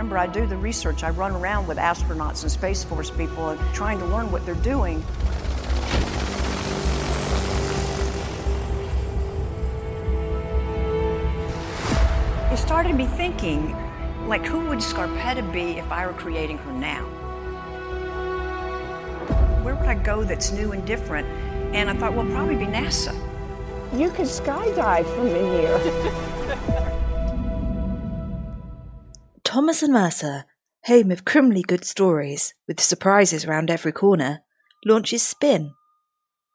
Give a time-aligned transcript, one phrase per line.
[0.00, 1.04] Remember, I do the research.
[1.04, 4.54] I run around with astronauts and Space Force people and trying to learn what they're
[4.54, 5.04] doing.
[12.50, 13.76] It started me thinking,
[14.26, 17.04] like, who would Scarpetta be if I were creating her now?
[19.62, 21.26] Where would I go that's new and different?
[21.74, 23.14] And I thought, well, probably be NASA.
[23.92, 26.36] You could skydive from in here.
[29.50, 30.44] Thomas and Mercer,
[30.84, 34.44] home of criminally good stories with surprises round every corner,
[34.86, 35.74] launches Spin,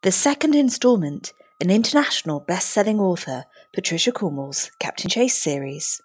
[0.02, 6.00] the second instalment in international best-selling author Patricia Cornwell's Captain Chase series.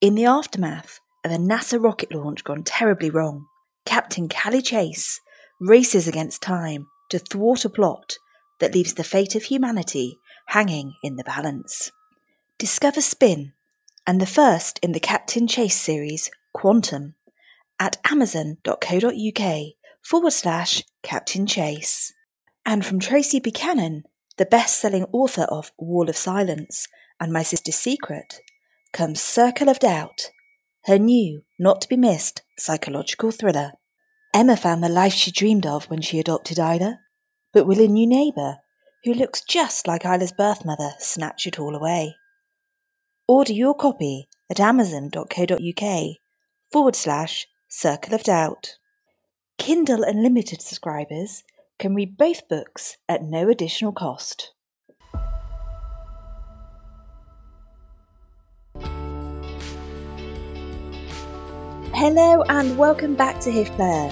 [0.00, 3.46] In the aftermath of a NASA rocket launch gone terribly wrong,
[3.84, 5.20] Captain Callie Chase
[5.60, 8.16] races against time to thwart a plot
[8.58, 11.92] that leaves the fate of humanity hanging in the balance.
[12.58, 13.52] Discover Spin
[14.08, 17.14] and the first in the Captain Chase series, Quantum,
[17.78, 19.62] at amazon.co.uk
[20.02, 22.14] forward slash Captain Chase.
[22.64, 24.04] And from Tracy Buchanan,
[24.38, 26.88] the best selling author of Wall of Silence
[27.20, 28.40] and My Sister's Secret,
[28.94, 30.30] comes Circle of Doubt,
[30.86, 33.72] her new, not to be missed psychological thriller.
[34.32, 36.98] Emma found the life she dreamed of when she adopted Isla,
[37.52, 38.56] but will a new neighbour,
[39.04, 42.14] who looks just like Isla's birth mother, snatch it all away?
[43.30, 46.16] Order your copy at amazon.co.uk
[46.72, 48.78] forward slash Circle of Doubt.
[49.58, 51.44] Kindle Unlimited subscribers
[51.78, 54.54] can read both books at no additional cost.
[61.92, 64.10] Hello and welcome back to HIF Player.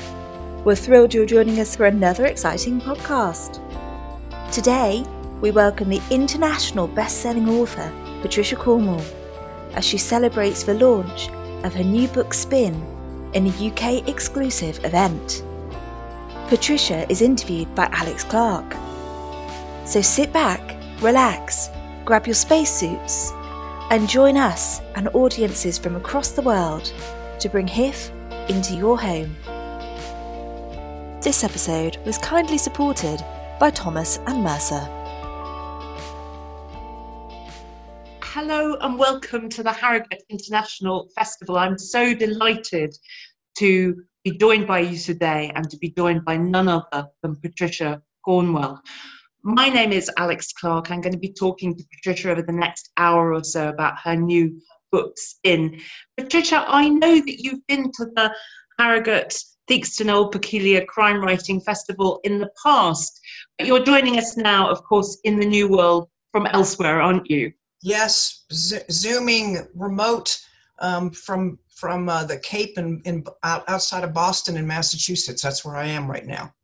[0.66, 3.62] We're thrilled you're joining us for another exciting podcast.
[4.52, 5.06] Today,
[5.40, 7.90] we welcome the international best-selling author
[8.26, 9.06] Patricia Cornwell
[9.74, 11.28] as she celebrates the launch
[11.64, 12.74] of her new book Spin
[13.34, 15.44] in a UK exclusive event.
[16.48, 18.74] Patricia is interviewed by Alex Clark.
[19.86, 21.68] So sit back, relax,
[22.04, 23.30] grab your spacesuits,
[23.92, 26.92] and join us and audiences from across the world
[27.38, 28.10] to bring HIF
[28.48, 29.36] into your home.
[31.22, 33.24] This episode was kindly supported
[33.60, 34.95] by Thomas and Mercer.
[38.38, 41.56] Hello and welcome to the Harrogate International Festival.
[41.56, 42.94] I'm so delighted
[43.56, 48.02] to be joined by you today and to be joined by none other than Patricia
[48.26, 48.82] Cornwell.
[49.42, 50.90] My name is Alex Clark.
[50.90, 54.14] I'm going to be talking to Patricia over the next hour or so about her
[54.14, 54.60] new
[54.92, 55.80] book Spin.
[56.18, 58.34] Patricia, I know that you've been to the
[58.78, 63.18] Harrogate Theakston Old Peculier Crime Writing Festival in the past,
[63.60, 67.50] you're joining us now, of course, in the new world from elsewhere, aren't you?
[67.82, 70.38] Yes, z- zooming remote
[70.78, 75.42] um, from from uh, the Cape and in, in, outside of Boston in Massachusetts.
[75.42, 76.54] That's where I am right now.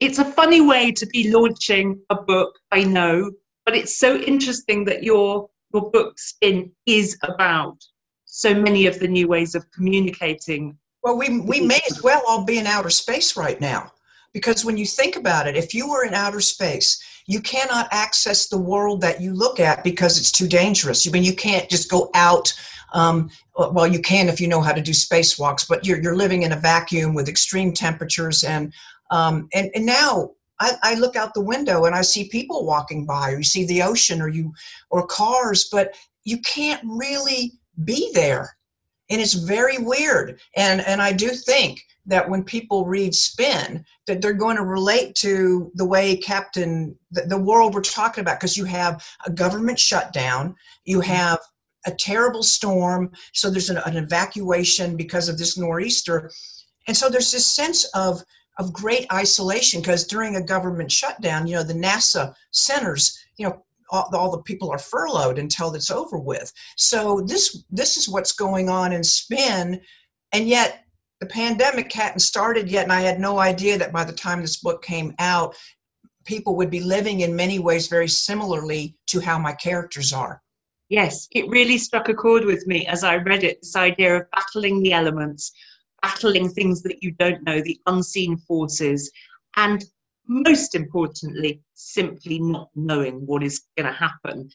[0.00, 3.30] It's a funny way to be launching a book, I know,
[3.64, 7.76] but it's so interesting that your your book spin is about
[8.24, 10.76] so many of the new ways of communicating.
[11.02, 13.92] Well, we we may as well all be in outer space right now,
[14.32, 18.48] because when you think about it, if you were in outer space, you cannot access
[18.48, 21.06] the world that you look at because it's too dangerous.
[21.06, 22.52] I mean, you can't just go out.
[22.92, 26.42] Um, well, you can if you know how to do spacewalks, but you're you're living
[26.42, 28.72] in a vacuum with extreme temperatures and
[29.10, 33.04] um, and and now I, I, look out the window and I see people walking
[33.04, 34.52] by, or you see the ocean, or you,
[34.90, 35.94] or cars, but
[36.24, 37.52] you can't really
[37.84, 38.56] be there,
[39.10, 40.40] and it's very weird.
[40.56, 45.14] And and I do think that when people read Spin, that they're going to relate
[45.16, 49.78] to the way Captain the, the world we're talking about, because you have a government
[49.78, 51.12] shutdown, you mm-hmm.
[51.12, 51.40] have
[51.86, 56.30] a terrible storm, so there's an, an evacuation because of this nor'easter,
[56.88, 58.22] and so there's this sense of
[58.58, 63.62] of great isolation because during a government shutdown, you know, the NASA centers, you know,
[63.90, 66.50] all, all, the people are furloughed until it's over with.
[66.76, 69.80] So this this is what's going on in spin,
[70.32, 70.85] and yet
[71.20, 74.58] the pandemic hadn't started yet, and I had no idea that by the time this
[74.58, 75.54] book came out,
[76.24, 80.42] people would be living in many ways very similarly to how my characters are.
[80.88, 83.60] Yes, it really struck a chord with me as I read it.
[83.60, 85.52] This idea of battling the elements,
[86.02, 89.10] battling things that you don't know, the unseen forces,
[89.56, 89.84] and
[90.28, 94.50] most importantly, simply not knowing what is going to happen.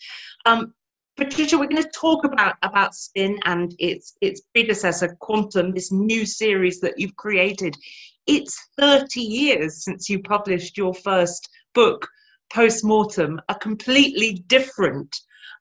[0.45, 0.73] Um,
[1.21, 6.25] Patricia, we're going to talk about, about Spin and its, its predecessor, Quantum, this new
[6.25, 7.77] series that you've created.
[8.25, 12.07] It's 30 years since you published your first book,
[12.51, 15.15] Postmortem, a completely different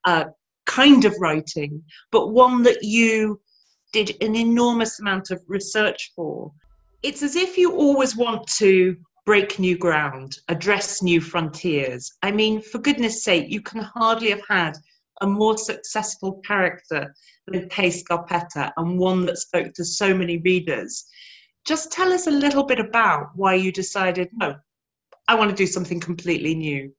[0.07, 0.25] uh,
[0.65, 3.39] kind of writing, but one that you
[3.93, 6.51] did an enormous amount of research for.
[7.03, 8.97] It's as if you always want to
[9.27, 12.11] break new ground, address new frontiers.
[12.23, 14.73] I mean, for goodness sake, you can hardly have had
[15.21, 17.15] a more successful character
[17.47, 21.05] than Kay Scarpetta and one that spoke to so many readers.
[21.67, 24.57] Just tell us a little bit about why you decided, no,
[25.29, 26.93] I want to do something completely new.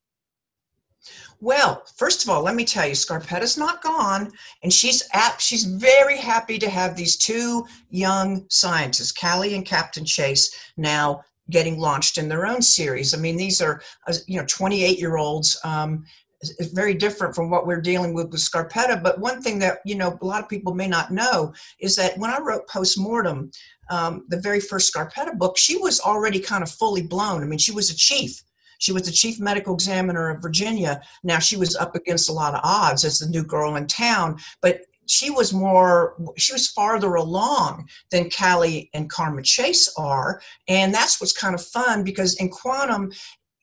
[1.40, 4.32] Well, first of all, let me tell you, Scarpetta's not gone,
[4.62, 10.06] and she's at, she's very happy to have these two young scientists, Callie and Captain
[10.06, 13.14] Chase, now getting launched in their own series.
[13.14, 15.60] I mean, these are uh, you know 28 year olds.
[15.64, 16.06] Um,
[16.42, 19.02] it's very different from what we're dealing with with Scarpetta.
[19.02, 22.18] But one thing that you know a lot of people may not know is that
[22.18, 23.52] when I wrote Postmortem,
[23.90, 27.44] um, the very first Scarpetta book, she was already kind of fully blown.
[27.44, 28.42] I mean, she was a chief
[28.82, 31.02] she was the chief medical examiner of Virginia.
[31.24, 34.40] Now she was up against a lot of odds as the new girl in town,
[34.60, 40.94] but she was more she was farther along than callie and karma chase are and
[40.94, 43.12] that's what's kind of fun because in quantum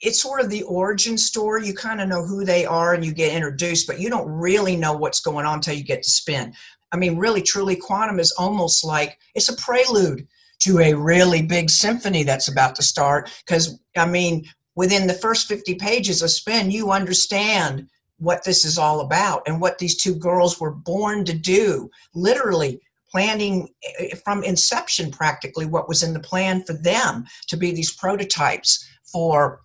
[0.01, 1.67] it's sort of the origin story.
[1.67, 4.77] You kind of know who they are and you get introduced but you don't really
[4.77, 6.55] know what's going on until you get to spin.
[6.93, 10.27] I mean really truly quantum is almost like it's a prelude
[10.61, 13.31] to a really big symphony that's about to start.
[13.47, 14.45] Because i mean
[14.79, 19.61] within the first 50 pages of Spin, you understand what this is all about and
[19.61, 22.81] what these two girls were born to do, literally
[23.11, 23.69] planning
[23.99, 28.89] eh, from inception practically what was in the plan for them to be these prototypes
[29.13, 29.63] for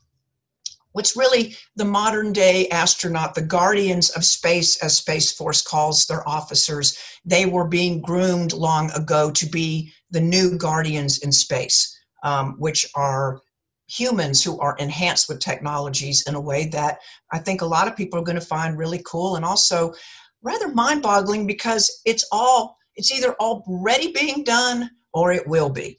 [0.93, 6.27] what's really the modern day astronaut, the guardians of space, as Space Force calls their
[6.27, 6.97] officers.
[7.25, 12.85] They were being groomed long ago to be the new guardians in space, um, which
[12.95, 13.41] are
[13.87, 16.99] humans who are enhanced with technologies in a way that
[17.31, 19.93] I think a lot of people are going to find really cool and also
[20.41, 25.97] rather mind-boggling because it's all it's either already being done or it will be.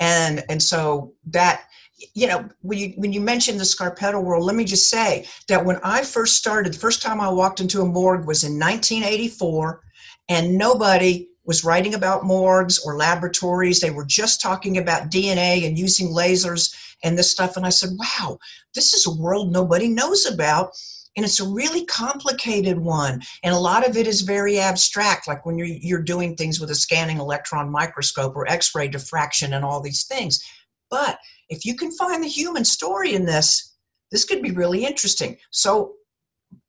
[0.00, 1.64] And and so that
[2.14, 5.64] you know when you when you mentioned the Scarpetta world, let me just say that
[5.64, 9.80] when I first started, the first time I walked into a morgue was in 1984
[10.28, 13.80] and nobody was writing about morgues or laboratories.
[13.80, 17.56] They were just talking about DNA and using lasers and this stuff.
[17.56, 18.38] And I said, wow,
[18.74, 20.70] this is a world nobody knows about.
[21.16, 23.20] And it's a really complicated one.
[23.42, 26.70] And a lot of it is very abstract, like when you're, you're doing things with
[26.70, 30.42] a scanning electron microscope or X ray diffraction and all these things.
[30.90, 31.18] But
[31.52, 33.76] if you can find the human story in this,
[34.10, 35.36] this could be really interesting.
[35.50, 35.94] So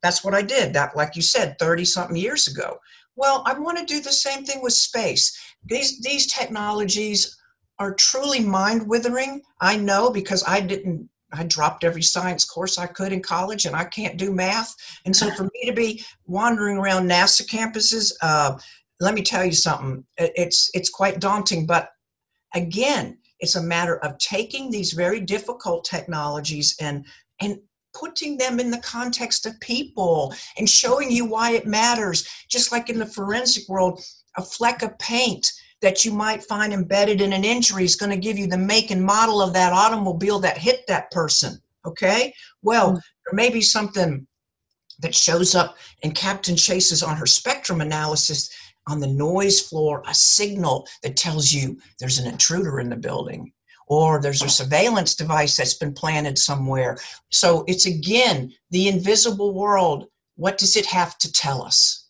[0.02, 0.74] that's what I did.
[0.74, 2.78] That, like you said, 30 something years ago.
[3.16, 5.38] Well, I want to do the same thing with space.
[5.66, 7.38] These, these technologies
[7.80, 9.42] are truly mind withering.
[9.62, 13.76] I know because I didn't I dropped every science course I could in college, and
[13.76, 14.76] I can't do math.
[15.06, 18.58] And so, for me to be wandering around NASA campuses, uh,
[19.00, 20.06] let me tell you something.
[20.18, 21.66] It's it's quite daunting.
[21.66, 21.90] But
[22.54, 27.06] again, it's a matter of taking these very difficult technologies and
[27.40, 27.60] and
[27.94, 32.28] putting them in the context of people and showing you why it matters.
[32.50, 34.02] Just like in the forensic world,
[34.38, 35.52] a fleck of paint
[35.82, 38.90] that you might find embedded in an injury is going to give you the make
[38.90, 41.62] and model of that automobile that hit that person.
[41.86, 42.34] Okay?
[42.64, 42.96] Well, mm-hmm.
[42.96, 44.26] there may be something
[45.02, 48.50] that shows up in Captain Chase's on her spectrum analysis
[48.88, 53.52] on the noise floor, a signal that tells you there's an intruder in the building
[53.88, 56.98] or there's a surveillance device that's been planted somewhere.
[57.32, 60.08] So it's again the invisible world.
[60.36, 62.10] What does it have to tell us?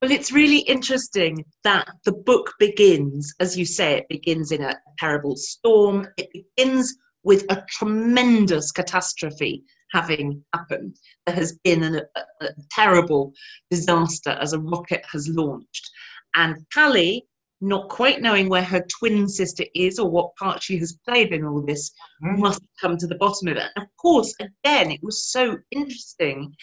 [0.00, 4.78] Well, it's really interesting that the book begins, as you say, it begins in a
[4.98, 6.06] terrible storm.
[6.16, 6.94] It begins
[7.24, 10.96] with a tremendous catastrophe having happened.
[11.26, 13.32] There has been a, a, a terrible
[13.70, 15.90] disaster as a rocket has launched.
[16.34, 17.26] And Callie,
[17.60, 21.44] not quite knowing where her twin sister is or what part she has played in
[21.44, 21.90] all this,
[22.22, 22.38] mm.
[22.38, 23.62] must come to the bottom of it.
[23.74, 26.54] And of course, again, it was so interesting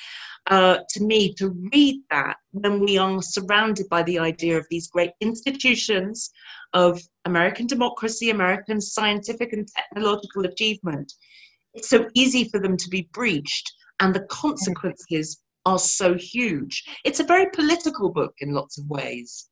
[0.48, 4.88] uh, to me to read that when we are surrounded by the idea of these
[4.88, 6.32] great institutions
[6.74, 11.12] of American democracy, American scientific and technological achievement.
[11.76, 16.84] It's so easy for them to be breached, and the consequences are so huge.
[17.04, 19.50] It's a very political book in lots of ways.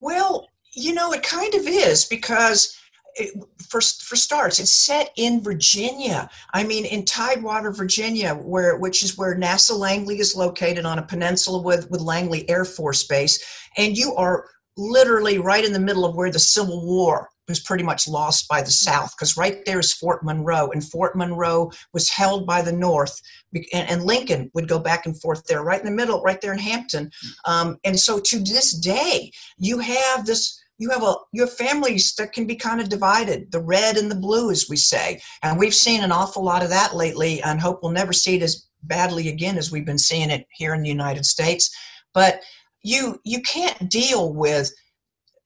[0.00, 2.76] Well, you know, it kind of is because
[3.14, 3.32] it,
[3.70, 6.28] for, for starts, it's set in Virginia.
[6.52, 11.06] I mean, in Tidewater, Virginia, where which is where NASA Langley is located on a
[11.06, 13.42] peninsula with, with Langley Air Force Base,
[13.78, 14.44] and you are
[14.76, 18.62] literally right in the middle of where the Civil War was pretty much lost by
[18.62, 22.72] the South because right there is Fort Monroe, and Fort Monroe was held by the
[22.72, 23.20] North,
[23.54, 26.52] and, and Lincoln would go back and forth there, right in the middle, right there
[26.52, 27.10] in Hampton.
[27.44, 32.14] Um, and so to this day, you have this you have a you have families
[32.16, 35.58] that can be kind of divided the red and the blue as we say and
[35.58, 38.66] we've seen an awful lot of that lately and hope we'll never see it as
[38.82, 41.74] badly again as we've been seeing it here in the united states
[42.12, 42.42] but
[42.82, 44.70] you you can't deal with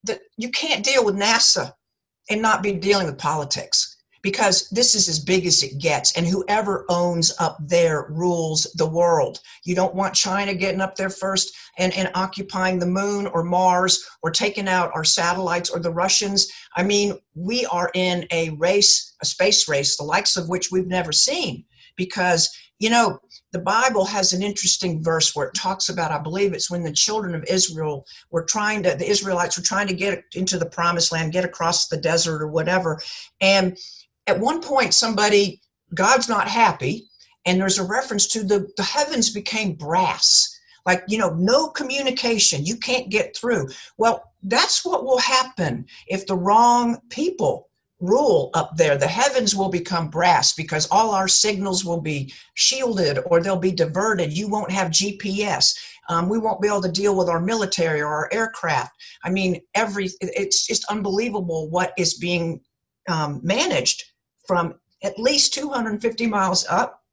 [0.05, 1.73] the you can't deal with nasa
[2.31, 6.27] and not be dealing with politics because this is as big as it gets and
[6.27, 9.41] whoever owns up there rules the world.
[9.65, 14.05] You don't want china getting up there first and, and occupying the moon or mars
[14.23, 16.51] or taking out our satellites or the russians.
[16.77, 20.87] I mean we are in a race a space race the likes of which we've
[20.87, 21.65] never seen
[21.97, 23.21] because you know
[23.53, 26.93] the bible has an interesting verse where it talks about i believe it's when the
[26.93, 31.13] children of israel were trying to the israelites were trying to get into the promised
[31.13, 33.01] land get across the desert or whatever.
[33.41, 33.79] And
[34.27, 35.61] at one point somebody
[35.95, 37.07] god's not happy
[37.47, 40.57] and there's a reference to the the heavens became brass.
[40.87, 42.65] Like you know no communication.
[42.65, 43.69] You can't get through.
[43.99, 47.70] Well that's what will happen if the wrong people
[48.01, 48.97] rule up there.
[48.97, 53.73] The heavens will become brass because all our signals will be shielded or they'll be
[53.73, 54.37] diverted.
[54.37, 55.75] You won't have gps
[56.11, 58.93] um, we won't be able to deal with our military or our aircraft.
[59.25, 62.61] I mean every it's just unbelievable what is being
[63.09, 64.03] um, managed
[64.47, 67.05] from at least 250 miles up,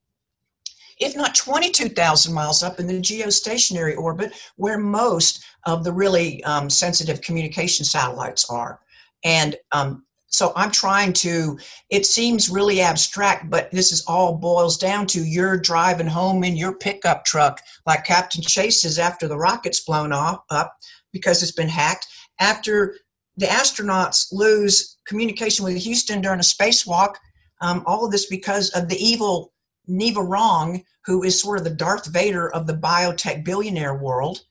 [0.99, 6.69] if not 22,000 miles up in the geostationary orbit, where most of the really um,
[6.69, 8.79] sensitive communication satellites are.
[9.23, 11.57] And um, so I'm trying to,
[11.89, 16.57] it seems really abstract, but this is all boils down to you're driving home in
[16.57, 20.75] your pickup truck, like Captain Chase is after the rocket's blown off up
[21.13, 22.07] because it's been hacked.
[22.39, 22.95] After
[23.37, 27.15] the astronauts lose communication with Houston during a spacewalk,
[27.61, 29.53] um, all of this because of the evil
[29.87, 34.41] Neva Rong, who is sort of the Darth Vader of the biotech billionaire world.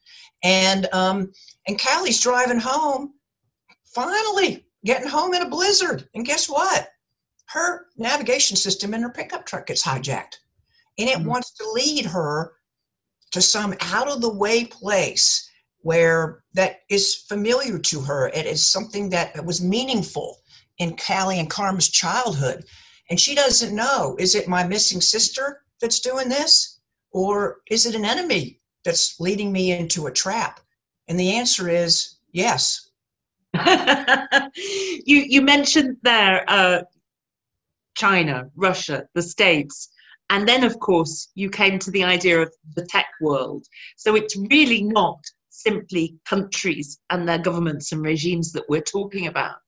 [0.43, 1.33] And um,
[1.67, 3.15] and Callie's driving home,
[3.85, 6.09] finally getting home in a blizzard.
[6.15, 6.89] And guess what?
[7.49, 10.37] Her navigation system in her pickup truck gets hijacked.
[10.99, 11.29] And it mm-hmm.
[11.29, 12.53] wants to lead her
[13.33, 15.51] to some out of the way place
[15.81, 18.29] where that is familiar to her.
[18.29, 20.39] It is something that was meaningful
[20.79, 22.65] in Callie and Karma's childhood.
[23.11, 26.81] And she doesn't know is it my missing sister that's doing this?
[27.13, 30.61] Or is it an enemy that's leading me into a trap?
[31.09, 32.86] And the answer is yes.
[35.07, 36.83] you, you mentioned there uh,
[37.97, 39.89] China, Russia, the States.
[40.29, 43.65] And then, of course, you came to the idea of the tech world.
[43.97, 45.19] So it's really not
[45.51, 49.61] simply countries and their governments and regimes that we're talking about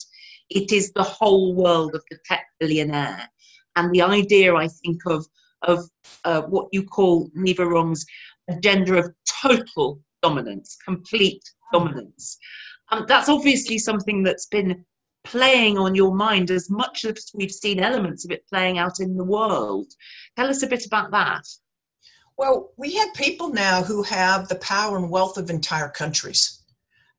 [0.50, 3.28] it is the whole world of the tech billionaire.
[3.76, 5.26] And the idea, I think, of,
[5.62, 5.88] of
[6.24, 8.04] uh, what you call Neva Rong's
[8.48, 11.42] agenda of total dominance, complete
[11.72, 12.38] dominance.
[12.90, 14.84] Um, that's obviously something that's been
[15.24, 19.16] playing on your mind as much as we've seen elements of it playing out in
[19.16, 19.86] the world.
[20.36, 21.42] Tell us a bit about that.
[22.38, 26.62] Well, we have people now who have the power and wealth of entire countries.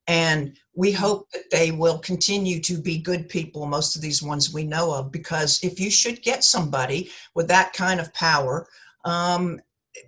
[0.08, 4.52] And we hope that they will continue to be good people, most of these ones
[4.52, 8.66] we know of, because if you should get somebody with that kind of power,
[9.06, 9.60] um,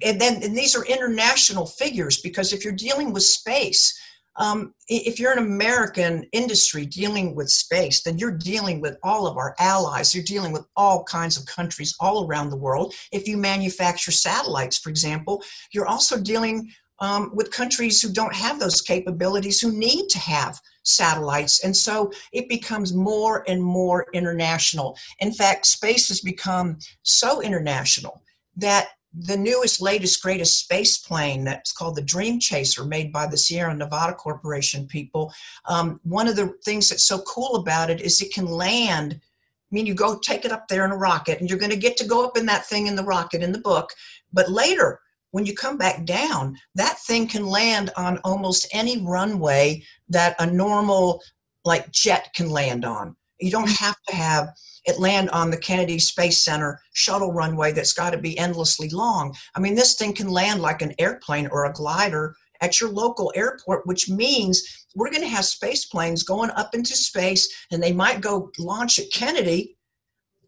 [0.03, 3.99] and then and these are international figures, because if you're dealing with space,
[4.37, 9.37] um, if you're an American industry dealing with space, then you're dealing with all of
[9.37, 10.15] our allies.
[10.15, 12.93] You're dealing with all kinds of countries all around the world.
[13.11, 18.59] If you manufacture satellites, for example, you're also dealing um, with countries who don't have
[18.59, 21.63] those capabilities, who need to have satellites.
[21.63, 24.95] And so it becomes more and more international.
[25.19, 28.21] In fact, space has become so international
[28.55, 33.37] that the newest, latest, greatest space plane that's called the Dream Chaser, made by the
[33.37, 35.33] Sierra Nevada Corporation people.
[35.65, 39.19] Um, one of the things that's so cool about it is it can land.
[39.19, 41.77] I mean, you go take it up there in a rocket, and you're going to
[41.77, 43.91] get to go up in that thing in the rocket in the book.
[44.31, 44.99] But later,
[45.31, 50.45] when you come back down, that thing can land on almost any runway that a
[50.45, 51.21] normal
[51.65, 53.15] like jet can land on.
[53.39, 53.83] You don't mm-hmm.
[53.83, 54.49] have to have
[54.85, 59.35] it land on the Kennedy Space Center shuttle runway that's got to be endlessly long.
[59.55, 63.31] I mean, this thing can land like an airplane or a glider at your local
[63.35, 67.93] airport, which means we're going to have space planes going up into space and they
[67.93, 69.75] might go launch at Kennedy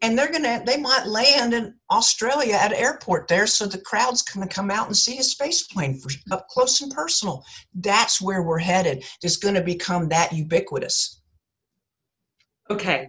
[0.04, 3.46] and they're gonna they might land in australia at an airport there.
[3.46, 6.92] So the crowd's gonna come out and see a space plane for, up close and
[6.92, 7.42] personal.
[7.74, 9.04] That's where we're headed.
[9.22, 11.22] It's gonna become that ubiquitous.
[12.70, 13.08] Okay,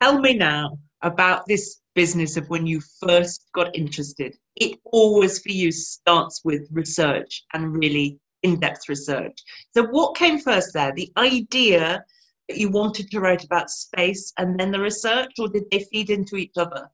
[0.00, 4.36] tell me now about this business of when you first got interested.
[4.56, 9.38] It always for you starts with research and really in depth research.
[9.74, 10.92] So, what came first there?
[10.94, 12.04] The idea
[12.48, 16.10] that you wanted to write about space and then the research, or did they feed
[16.10, 16.88] into each other?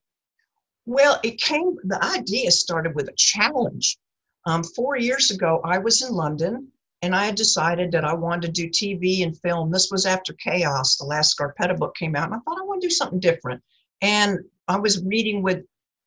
[0.86, 3.98] Well, it came, the idea started with a challenge.
[4.46, 6.68] Um, four years ago, I was in London
[7.02, 9.70] and I had decided that I wanted to do TV and film.
[9.70, 12.82] This was after Chaos, the last Scarpetta book came out, and I thought I want
[12.82, 13.62] to do something different.
[14.02, 15.64] And I was meeting with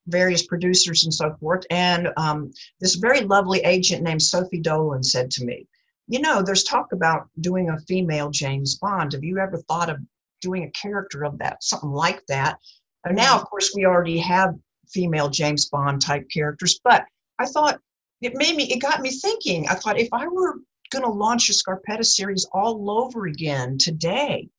[0.07, 5.29] various producers and so forth, and um, this very lovely agent named Sophie Dolan said
[5.31, 5.67] to me,
[6.07, 9.13] You know, there's talk about doing a female James Bond.
[9.13, 9.97] Have you ever thought of
[10.41, 12.57] doing a character of that, something like that?
[13.05, 14.55] And now, of course, we already have
[14.87, 17.05] female James Bond type characters, but
[17.37, 17.79] I thought
[18.21, 19.67] it made me, it got me thinking.
[19.67, 20.55] I thought if I were
[20.91, 24.49] going to launch a Scarpetta series all over again today,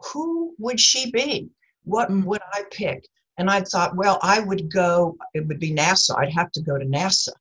[0.00, 1.50] who would she be?
[1.84, 2.24] What mm.
[2.24, 3.06] would I pick?
[3.38, 6.18] And I thought, well, I would go, it would be NASA.
[6.18, 7.32] I'd have to go to NASA.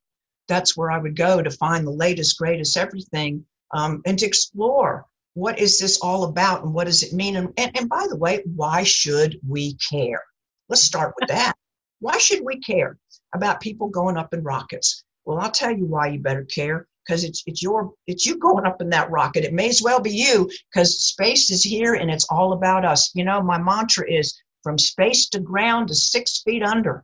[0.47, 5.05] That's where I would go to find the latest, greatest everything um, and to explore
[5.33, 7.35] what is this all about and what does it mean?
[7.35, 10.21] And, and, and by the way, why should we care?
[10.69, 11.53] Let's start with that.
[12.01, 12.97] Why should we care
[13.33, 15.05] about people going up in rockets?
[15.23, 18.65] Well, I'll tell you why you better care because it's it's your it's you going
[18.65, 19.43] up in that rocket.
[19.43, 23.11] It may as well be you because space is here and it's all about us.
[23.13, 27.03] You know, my mantra is from space to ground to six feet under,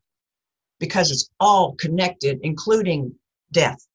[0.80, 3.14] because it's all connected, including
[3.52, 3.86] death,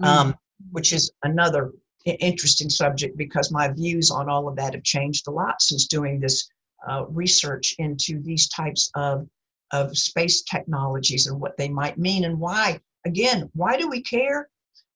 [0.00, 0.06] mm.
[0.06, 0.34] um,
[0.70, 1.72] which is another
[2.04, 6.18] interesting subject because my views on all of that have changed a lot since doing
[6.18, 6.48] this
[6.88, 9.28] uh, research into these types of
[9.70, 14.48] of space technologies and what they might mean and why again why do we care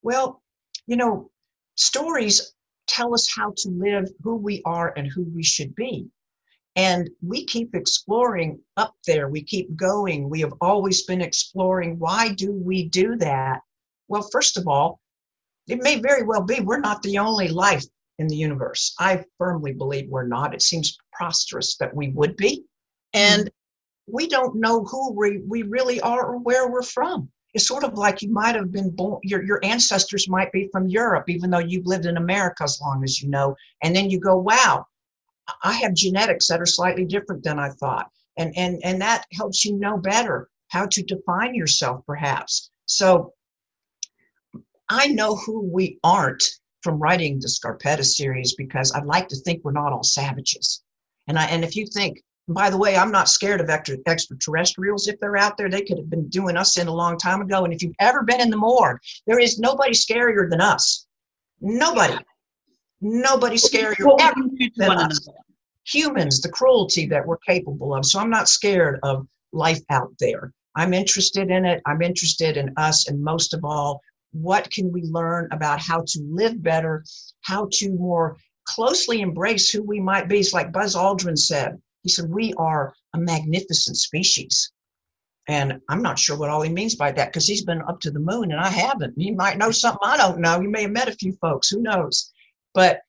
[0.07, 0.41] well,
[0.87, 1.31] you know,
[1.75, 2.55] stories
[2.87, 6.07] tell us how to live, who we are, and who we should be.
[6.77, 9.29] And we keep exploring up there.
[9.29, 10.29] We keep going.
[10.29, 11.99] We have always been exploring.
[11.99, 13.61] Why do we do that?
[14.09, 15.01] Well, first of all,
[15.69, 17.85] it may very well be we're not the only life
[18.19, 18.95] in the universe.
[19.01, 20.55] I firmly believe we're not.
[20.55, 22.65] It seems preposterous that we would be.
[23.15, 24.15] And mm-hmm.
[24.15, 27.95] we don't know who we, we really are or where we're from it's sort of
[27.95, 31.59] like you might have been born your, your ancestors might be from europe even though
[31.59, 34.85] you've lived in america as long as you know and then you go wow
[35.65, 38.11] i have genetics that are slightly different than i thought.
[38.37, 42.71] And and and that helps you know better how to define yourself perhaps.
[42.85, 43.33] So
[44.91, 46.45] i know who we aren't
[46.83, 50.85] from writing the scarpetta series because i'd like to think we're not all savages.
[51.27, 55.09] And i and if you think by the way, I'm not scared of extraterrestrials.
[55.09, 57.65] If they're out there, they could have been doing us in a long time ago.
[57.65, 61.07] And if you've ever been in the morgue, there is nobody scarier than us.
[61.61, 62.17] Nobody.
[63.01, 65.29] Nobody scarier ever than us.
[65.87, 68.07] Humans, the cruelty that we're capable of.
[68.07, 70.53] So I'm not scared of life out there.
[70.77, 71.83] I'm interested in it.
[71.85, 73.09] I'm interested in us.
[73.09, 74.01] And most of all,
[74.33, 77.05] what can we learn about how to live better,
[77.43, 80.41] how to more closely embrace who we might be?
[80.41, 84.71] It's like Buzz Aldrin said he said, We are a magnificent species.
[85.49, 88.11] And I'm not sure what all he means by that because he's been up to
[88.13, 89.15] the moon and I haven't.
[89.17, 90.61] He might know something I don't know.
[90.61, 92.33] He may have met a few folks, who knows?
[92.75, 93.01] But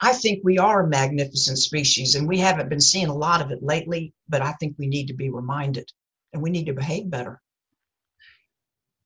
[0.00, 3.50] I think we are a magnificent species and we haven't been seeing a lot of
[3.50, 5.90] it lately, but I think we need to be reminded
[6.32, 7.40] and we need to behave better.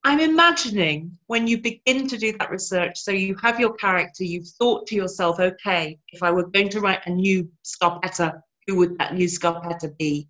[0.05, 4.49] I'm imagining when you begin to do that research, so you have your character, you've
[4.59, 8.98] thought to yourself, okay, if I were going to write a new Scarpetta who would
[8.98, 10.29] that new Scarpetta be?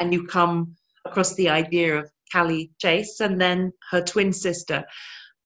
[0.00, 4.84] And you come across the idea of Callie Chase and then her twin sister.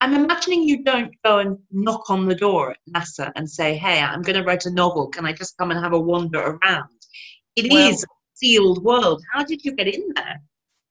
[0.00, 4.00] I'm imagining you don't go and knock on the door at NASA and say, hey,
[4.00, 5.08] I'm going to write a novel.
[5.08, 6.88] Can I just come and have a wander around?
[7.56, 9.22] It well, is a sealed world.
[9.32, 10.42] How did you get in there?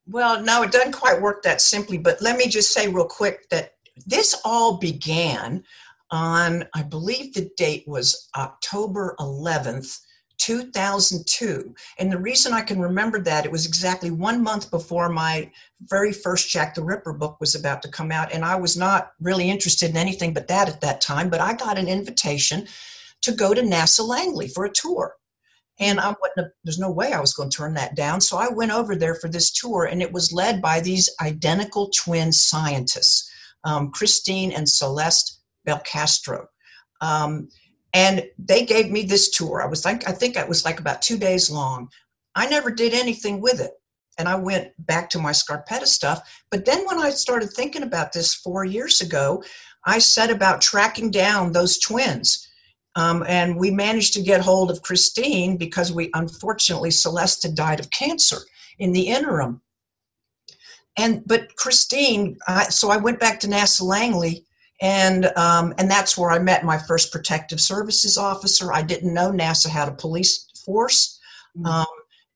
[0.08, 3.48] Well, no, it doesn't quite work that simply, but let me just say real quick
[3.50, 3.72] that
[4.06, 5.64] this all began
[6.12, 10.00] on, I believe the date was October 11th,
[10.46, 11.74] 2002.
[11.98, 15.50] And the reason I can remember that, it was exactly one month before my
[15.90, 18.32] very first Jack the Ripper book was about to come out.
[18.32, 21.32] And I was not really interested in anything but that at that time.
[21.32, 22.68] But I got an invitation
[23.24, 25.16] to go to NASA Langley for a tour.
[25.80, 28.22] And I wasn't, there's no way I was going to turn that down.
[28.22, 31.90] So I went over there for this tour, and it was led by these identical
[31.90, 33.28] twin scientists,
[33.64, 36.46] um, Christine and Celeste Belcastro.
[37.02, 37.50] Um,
[37.96, 39.62] and they gave me this tour.
[39.62, 41.90] I was like, I think it was like about two days long.
[42.36, 43.72] I never did anything with it.
[44.20, 46.44] And I went back to my Scarpetta stuff.
[46.52, 49.42] But then when I started thinking about this four years ago,
[49.86, 52.46] I set about tracking down those twins.
[52.98, 57.80] Um, and we managed to get hold of Christine because we, unfortunately, Celeste had died
[57.80, 58.40] of cancer
[58.78, 59.62] in the interim.
[60.98, 64.46] And but Christine, I, so I went back to NASA Langley,
[64.82, 68.74] and um, and that's where I met my first protective services officer.
[68.74, 71.20] I didn't know NASA had a police force.
[71.58, 71.68] Mm-hmm.
[71.68, 71.86] Um,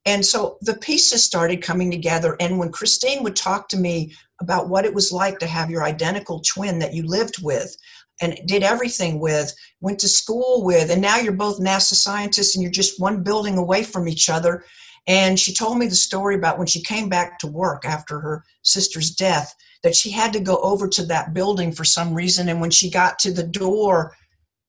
[0.06, 2.36] and so the pieces started coming together.
[2.40, 5.84] And when Christine would talk to me about what it was like to have your
[5.84, 7.76] identical twin that you lived with
[8.22, 12.64] and did everything with, went to school with, and now you're both NASA scientists and
[12.64, 14.64] you're just one building away from each other.
[15.08, 18.44] And she told me the story about when she came back to work after her
[18.62, 22.50] sister's death, that she had to go over to that building for some reason.
[22.50, 24.16] And when she got to the door,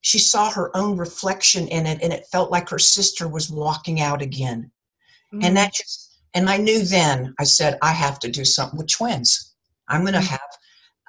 [0.02, 4.00] she saw her own reflection in it, and it felt like her sister was walking
[4.00, 4.70] out again.
[5.32, 5.44] Mm-hmm.
[5.44, 8.90] And that just, and I knew then, I said, I have to do something with
[8.90, 9.54] twins.
[9.88, 10.28] I'm going to mm-hmm.
[10.28, 10.40] have,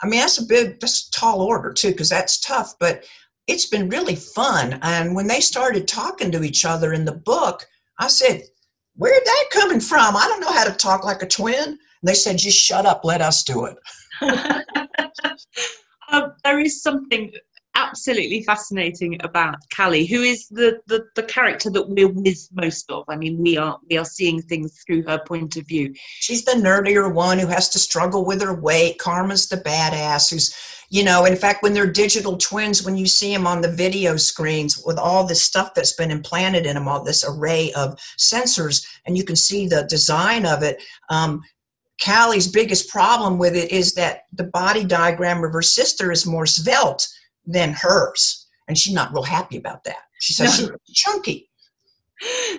[0.01, 3.05] I mean, that's a big, that's a tall order too, because that's tough, but
[3.47, 4.79] it's been really fun.
[4.81, 7.65] And when they started talking to each other in the book,
[7.99, 8.43] I said,
[8.95, 10.15] Where'd that coming from?
[10.15, 11.79] I don't know how to talk like a twin.
[12.01, 13.77] And they said, Just shut up, let us do it.
[16.09, 17.31] um, there is something
[17.75, 23.05] absolutely fascinating about Callie, who is the, the, the character that we're with most of.
[23.07, 25.93] I mean, we are we are seeing things through her point of view.
[26.19, 28.97] She's the nerdier one who has to struggle with her weight.
[28.97, 30.53] Karma's the badass who's
[30.89, 34.17] you know in fact when they're digital twins when you see them on the video
[34.17, 38.85] screens with all this stuff that's been implanted in them all this array of sensors
[39.05, 41.41] and you can see the design of it um,
[42.03, 46.45] Callie's biggest problem with it is that the body diagram of her sister is more
[46.45, 47.07] svelte
[47.45, 48.47] than hers.
[48.67, 49.97] And she's not real happy about that.
[50.19, 50.75] She says no.
[50.85, 51.49] she's chunky.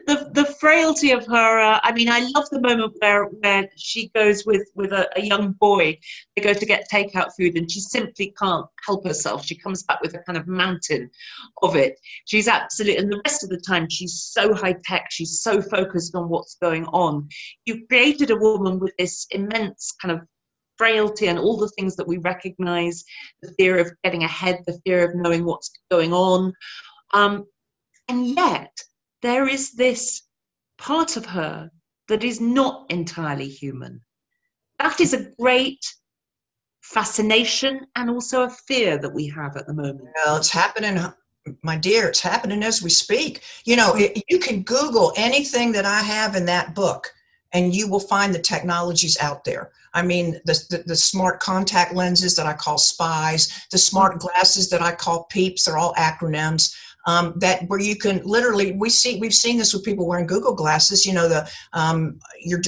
[0.06, 1.60] The the frailty of her.
[1.60, 5.22] Uh, I mean, I love the moment where where she goes with with a, a,
[5.22, 5.98] young boy.
[6.34, 9.44] They go to get takeout food, and she simply can't help herself.
[9.44, 11.10] She comes back with a kind of mountain
[11.62, 12.00] of it.
[12.24, 15.06] She's absolutely, and the rest of the time, she's so high tech.
[15.10, 17.28] She's so focused on what's going on.
[17.64, 20.26] You've created a woman with this immense kind of
[20.76, 23.04] frailty and all the things that we recognize
[23.42, 26.52] the fear of getting ahead, the fear of knowing what's going on.
[27.14, 27.46] Um,
[28.08, 28.76] and yet,
[29.22, 30.22] there is this
[30.78, 31.70] part of her
[32.08, 34.00] that is not entirely human.
[34.78, 35.84] That is a great
[36.82, 40.08] fascination and also a fear that we have at the moment.
[40.24, 41.00] Well, it's happening,
[41.62, 43.42] my dear, it's happening as we speak.
[43.64, 47.08] You know, it, you can Google anything that I have in that book
[47.52, 49.70] and you will find the technologies out there.
[49.94, 54.70] I mean, the, the, the, smart contact lenses that I call spies, the smart glasses
[54.70, 56.74] that I call peeps, they're all acronyms.
[57.06, 60.54] Um, that where you can literally we see we've seen this with people wearing Google
[60.54, 61.04] glasses.
[61.04, 62.62] You know the um, you're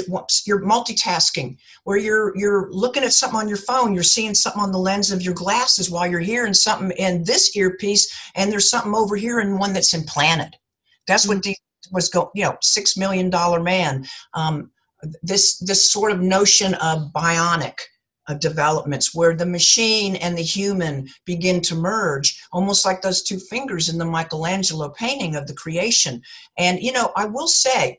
[0.47, 4.73] you're multitasking where you're you're looking at something on your phone, you're seeing something on
[4.73, 8.95] the lens of your glasses while you're hearing something in this earpiece, and there's something
[8.95, 10.57] over here in one that's implanted.
[11.07, 11.55] That's what mm.
[11.93, 12.29] was going.
[12.35, 14.05] You know, six million dollar man.
[14.35, 14.71] Um,
[15.23, 17.75] this this sort of notion of bionic
[18.29, 23.39] uh, developments where the machine and the human begin to merge almost like those two
[23.39, 26.23] fingers in the michelangelo painting of the creation.
[26.59, 27.99] And you know i will say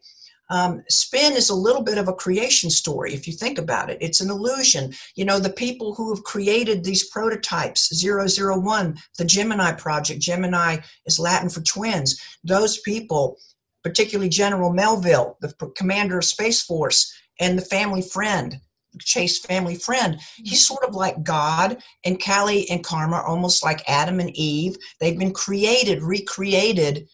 [0.49, 3.97] um, spin is a little bit of a creation story if you think about it.
[3.99, 4.93] It's an illusion.
[5.15, 11.19] You know the people who have created these prototypes 001 the gemini project gemini is
[11.19, 13.39] latin for twins those people
[13.85, 18.59] particularly General Melville, the commander of Space Force, and the family friend,
[18.99, 20.19] Chase family friend.
[20.37, 24.77] He's sort of like God, and Callie and Karma are almost like Adam and Eve.
[24.99, 27.07] They've been created, recreated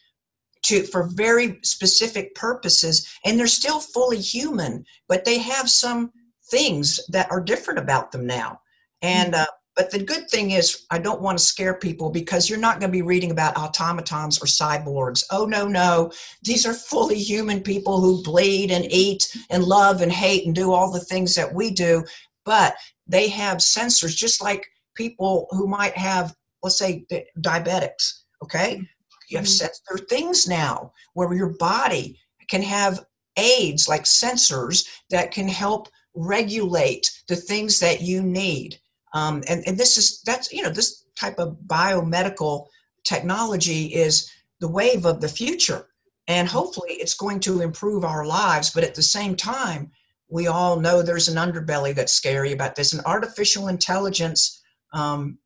[0.63, 6.11] to for very specific purposes, and they're still fully human, but they have some
[6.49, 8.59] things that are different about them now.
[9.01, 9.47] And uh,
[9.81, 12.91] but the good thing is, I don't want to scare people because you're not going
[12.91, 15.23] to be reading about automatons or cyborgs.
[15.31, 16.11] Oh, no, no.
[16.43, 20.71] These are fully human people who bleed and eat and love and hate and do
[20.71, 22.03] all the things that we do.
[22.45, 22.75] But
[23.07, 27.03] they have sensors just like people who might have, let's say,
[27.39, 28.19] diabetics.
[28.43, 28.87] Okay.
[29.29, 29.65] You have mm-hmm.
[29.65, 33.03] there are things now where your body can have
[33.35, 38.79] aids like sensors that can help regulate the things that you need
[39.13, 42.67] um, and, and this is, that's, you know, this type of biomedical
[43.03, 45.87] technology is the wave of the future.
[46.27, 48.69] And hopefully it's going to improve our lives.
[48.69, 49.91] But at the same time,
[50.29, 52.93] we all know there's an underbelly that's scary about this.
[52.93, 54.61] And artificial intelligence,
[54.93, 55.39] um,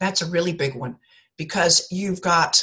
[0.00, 0.98] that's a really big one
[1.36, 2.62] because you've got,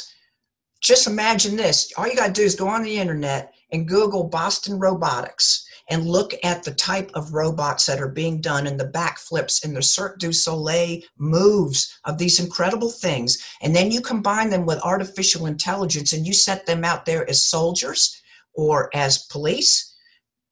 [0.80, 1.92] just imagine this.
[1.96, 6.06] All you got to do is go on the internet and Google Boston Robotics and
[6.06, 9.82] look at the type of robots that are being done and the backflips and the
[9.82, 15.46] Cirque du Soleil moves of these incredible things, and then you combine them with artificial
[15.46, 18.20] intelligence and you set them out there as soldiers
[18.54, 19.94] or as police,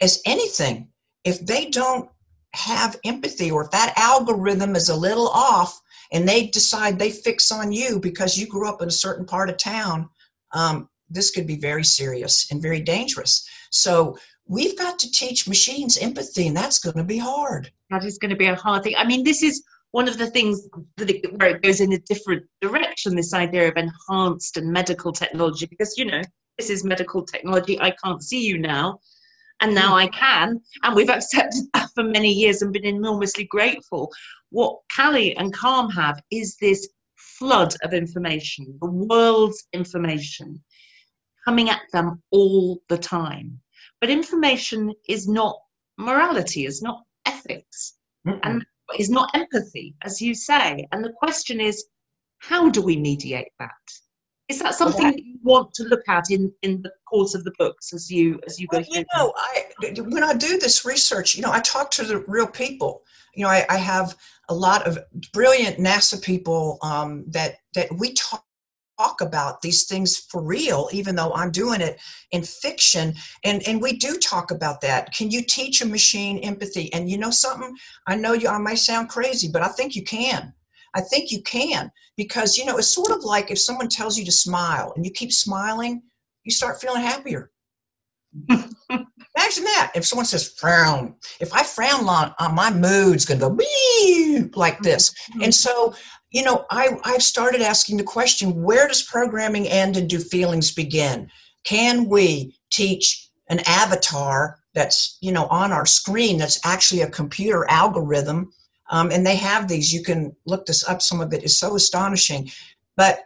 [0.01, 0.89] as anything,
[1.25, 2.09] if they don't
[2.55, 5.81] have empathy or if that algorithm is a little off
[6.13, 9.51] and they decide they fix on you because you grew up in a certain part
[9.51, 10.09] of town,
[10.53, 13.49] um, this could be very serious and very dangerous.
[13.71, 14.17] So
[14.47, 17.71] we've got to teach machines empathy, and that's going to be hard.
[17.91, 18.95] That is going to be a hard thing.
[18.97, 21.99] I mean, this is one of the things that it, where it goes in a
[22.01, 23.15] different direction.
[23.15, 26.23] This idea of enhanced and medical technology, because you know
[26.59, 27.81] this is medical technology.
[27.81, 28.99] I can't see you now,
[29.61, 29.95] and now hmm.
[29.95, 34.13] I can, and we've accepted that for many years and been enormously grateful.
[34.51, 40.63] What Callie and Karma have is this flood of information, the world's information,
[41.45, 43.61] coming at them all the time.
[44.05, 45.57] But information is not
[45.97, 47.95] morality, is not ethics,
[48.27, 48.39] Mm-mm.
[48.43, 48.63] and
[48.99, 50.87] is not empathy, as you say.
[50.93, 51.87] And the question is,
[52.37, 53.71] how do we mediate that?
[54.51, 57.53] Is that something that you want to look at in, in the course of the
[57.59, 61.35] books as you as you go well, You know, I when I do this research,
[61.35, 63.05] you know, I talk to the real people.
[63.35, 64.19] You know, I, I have
[64.51, 64.99] a lot of
[65.33, 68.45] brilliant NASA people um, that that we talk
[68.99, 72.01] talk about these things for real even though i'm doing it
[72.33, 76.93] in fiction and and we do talk about that can you teach a machine empathy
[76.93, 77.75] and you know something
[78.07, 80.53] i know you i might sound crazy but i think you can
[80.95, 84.25] i think you can because you know it's sort of like if someone tells you
[84.25, 86.03] to smile and you keep smiling
[86.45, 87.51] you start feeling happier
[89.37, 89.93] Imagine that.
[89.95, 94.81] If someone says frown, if I frown on, on my mood's going to go like
[94.81, 95.11] this.
[95.11, 95.43] Mm-hmm.
[95.43, 95.95] And so
[96.35, 100.73] you know, I, I've started asking the question where does programming end and do feelings
[100.73, 101.31] begin?
[101.63, 107.65] Can we teach an avatar that's, you know, on our screen that's actually a computer
[107.71, 108.53] algorithm?
[108.91, 111.77] Um, and they have these, you can look this up, some of it is so
[111.77, 112.51] astonishing.
[112.97, 113.21] But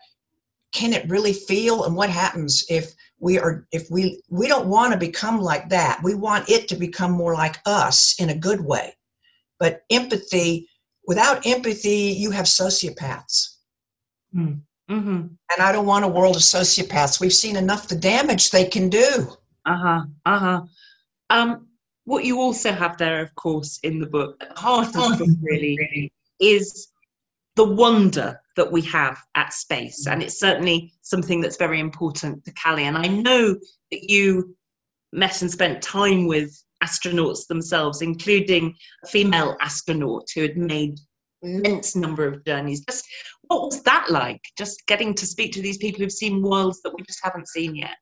[0.73, 4.93] can it really feel and what happens if we are if we we don't want
[4.93, 8.61] to become like that we want it to become more like us in a good
[8.61, 8.95] way
[9.59, 10.68] but empathy
[11.09, 13.57] without empathy, you have sociopaths.
[14.37, 14.61] Mm.
[14.89, 15.27] Mm-hmm.
[15.51, 17.21] And I don't want a world of sociopaths.
[17.21, 19.27] We've seen enough the damage they can do.
[19.67, 20.03] Uh huh.
[20.25, 20.63] Uh huh.
[21.31, 21.67] Um,
[22.05, 25.37] what you also have there, of course, in the book, the heart of the book,
[25.43, 26.89] really, is
[27.57, 30.07] the wonder that we have at space.
[30.07, 32.85] And it's certainly something that's very important to Callie.
[32.85, 33.55] And I know
[33.91, 34.57] that you
[35.13, 40.99] met and spent time with astronauts themselves, including a female astronaut who had made
[41.43, 42.85] immense number of journeys.
[42.85, 43.07] Just
[43.43, 44.43] what was that like?
[44.57, 47.75] Just getting to speak to these people who've seen worlds that we just haven't seen
[47.75, 47.99] yet.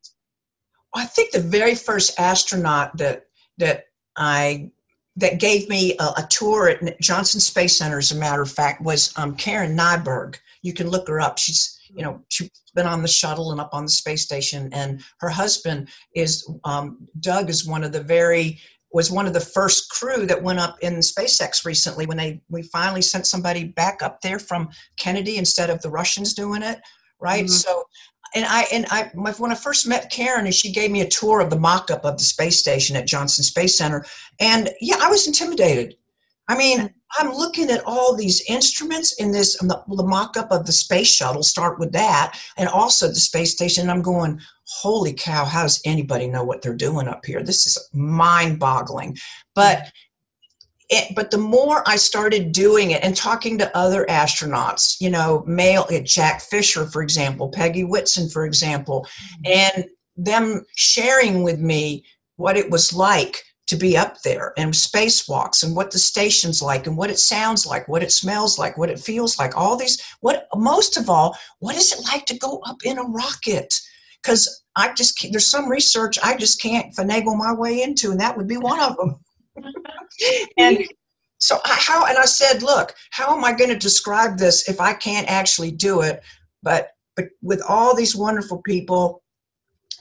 [0.95, 3.25] I think the very first astronaut that
[3.59, 3.85] that
[4.17, 4.71] I
[5.17, 8.83] that gave me a, a tour at Johnson Space Center, as a matter of fact,
[8.83, 10.37] was um, Karen Nyberg.
[10.63, 11.39] You can look her up.
[11.39, 15.03] She's you know she's been on the shuttle and up on the space station, and
[15.21, 18.61] her husband is um, Doug is one of the very
[18.93, 22.63] was one of the first crew that went up in SpaceX recently when they we
[22.63, 26.81] finally sent somebody back up there from Kennedy instead of the Russians doing it,
[27.21, 27.45] right?
[27.45, 27.53] Mm-hmm.
[27.53, 27.85] So
[28.35, 31.41] and I and I when I first met Karen and she gave me a tour
[31.41, 34.05] of the mock-up of the space station at Johnson Space Center
[34.41, 35.97] and yeah, I was intimidated.
[36.49, 40.67] I mean, I'm looking at all these instruments in this, the, the mock up of
[40.67, 43.89] the space shuttle, start with that, and also the space station.
[43.89, 47.43] I'm going, holy cow, how does anybody know what they're doing up here?
[47.43, 49.17] This is mind boggling.
[49.55, 49.93] But
[50.89, 55.43] it, but the more I started doing it and talking to other astronauts, you know,
[55.47, 59.07] male eh, Jack Fischer, for example, Peggy Whitson, for example,
[59.45, 59.75] mm-hmm.
[59.77, 59.85] and
[60.17, 62.05] them sharing with me
[62.37, 66.87] what it was like to be up there and spacewalks and what the station's like
[66.87, 70.01] and what it sounds like, what it smells like, what it feels like, all these,
[70.21, 73.75] what most of all, what is it like to go up in a rocket?
[74.23, 78.37] Because I just, there's some research I just can't finagle my way into, and that
[78.37, 79.19] would be one of them.
[80.59, 80.79] and
[81.39, 84.81] so I, how, and I said, look, how am I going to describe this if
[84.81, 86.23] I can't actually do it?
[86.63, 89.23] But, but with all these wonderful people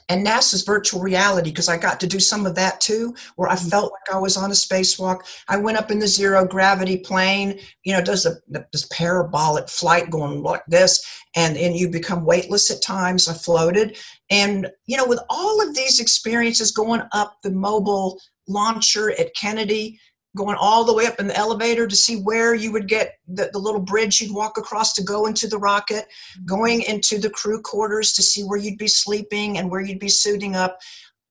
[0.08, 3.56] and NASA's virtual reality because I got to do some of that too, where I
[3.56, 5.20] felt like I was on a spacewalk.
[5.48, 8.36] I went up in the zero gravity plane, you know, does a
[8.72, 13.28] this parabolic flight going like this, and and you become weightless at times.
[13.28, 13.98] I floated,
[14.30, 19.98] and you know, with all of these experiences going up the mobile launcher at Kennedy,
[20.36, 23.50] going all the way up in the elevator to see where you would get the,
[23.52, 26.06] the little bridge you'd walk across to go into the rocket,
[26.44, 30.08] going into the crew quarters to see where you'd be sleeping and where you'd be
[30.08, 30.78] suiting up.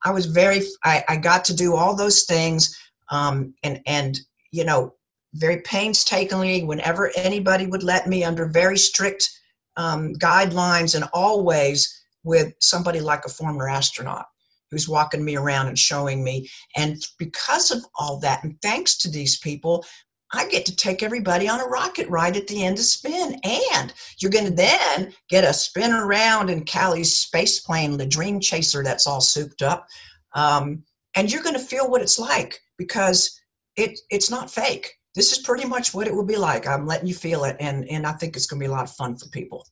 [0.04, 2.78] I was very, I, I got to do all those things.
[3.10, 4.20] Um, and, and,
[4.52, 4.96] you know,
[5.36, 9.30] very painstakingly, whenever anybody would let me under very strict
[9.78, 14.26] um, guidelines and always with somebody like a former astronaut
[14.76, 16.50] who's walking me around and showing me.
[16.76, 19.86] And because of all that, and thanks to these people,
[20.34, 23.40] I get to take everybody on a rocket ride at the end of spin.
[23.46, 28.42] And you're going to then get a spin around in Callie's space plane, the Dream
[28.42, 29.88] Chaser that's all souped up.
[30.34, 30.84] Um,
[31.16, 33.40] and you're going to feel what it's like because
[33.78, 34.92] it, it's not fake.
[35.14, 36.68] This is pretty much what it will be like.
[36.68, 37.56] I'm letting you feel it.
[37.62, 39.66] And, and I think it's going to be a lot of fun for people.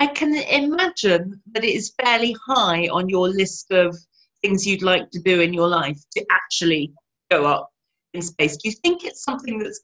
[0.00, 3.96] I can imagine that it is fairly high on your list of
[4.42, 6.92] things you'd like to do in your life to actually
[7.30, 7.70] go up
[8.14, 8.56] in space.
[8.56, 9.80] Do you think it's something that's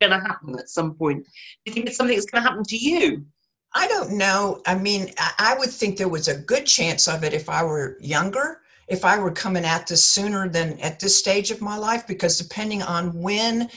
[0.00, 1.24] going to happen at some point?
[1.24, 1.30] Do
[1.66, 3.24] you think it's something that's going to happen to you?
[3.74, 4.62] I don't know.
[4.66, 7.98] I mean, I would think there was a good chance of it if I were
[8.00, 12.06] younger, if I were coming at this sooner than at this stage of my life,
[12.06, 13.68] because depending on when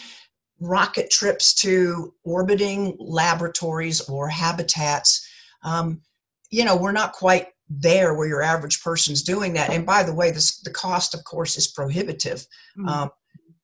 [0.59, 5.27] rocket trips to orbiting laboratories or habitats,
[5.63, 6.01] um,
[6.49, 7.47] you know, we're not quite
[7.79, 9.69] there where your average person's doing that.
[9.69, 12.45] And by the way, this, the cost, of course, is prohibitive.
[12.77, 12.87] Mm-hmm.
[12.87, 13.09] Um,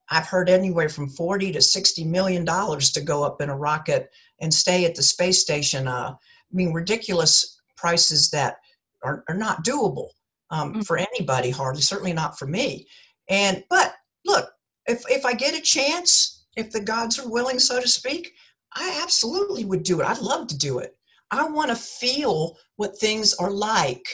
[0.10, 4.10] I've heard anywhere from 40 to 60 million dollars to go up in a rocket
[4.40, 5.88] and stay at the space station.
[5.88, 8.58] Uh, I mean, ridiculous prices that
[9.04, 10.10] are, are not doable
[10.50, 10.82] um, mm-hmm.
[10.82, 12.88] for anybody, hardly, certainly not for me.
[13.30, 13.94] And, but
[14.26, 14.50] look,
[14.86, 18.34] if, if I get a chance, if the gods are willing, so to speak,
[18.74, 20.06] I absolutely would do it.
[20.06, 20.97] I'd love to do it.
[21.32, 24.08] I want to feel what things are like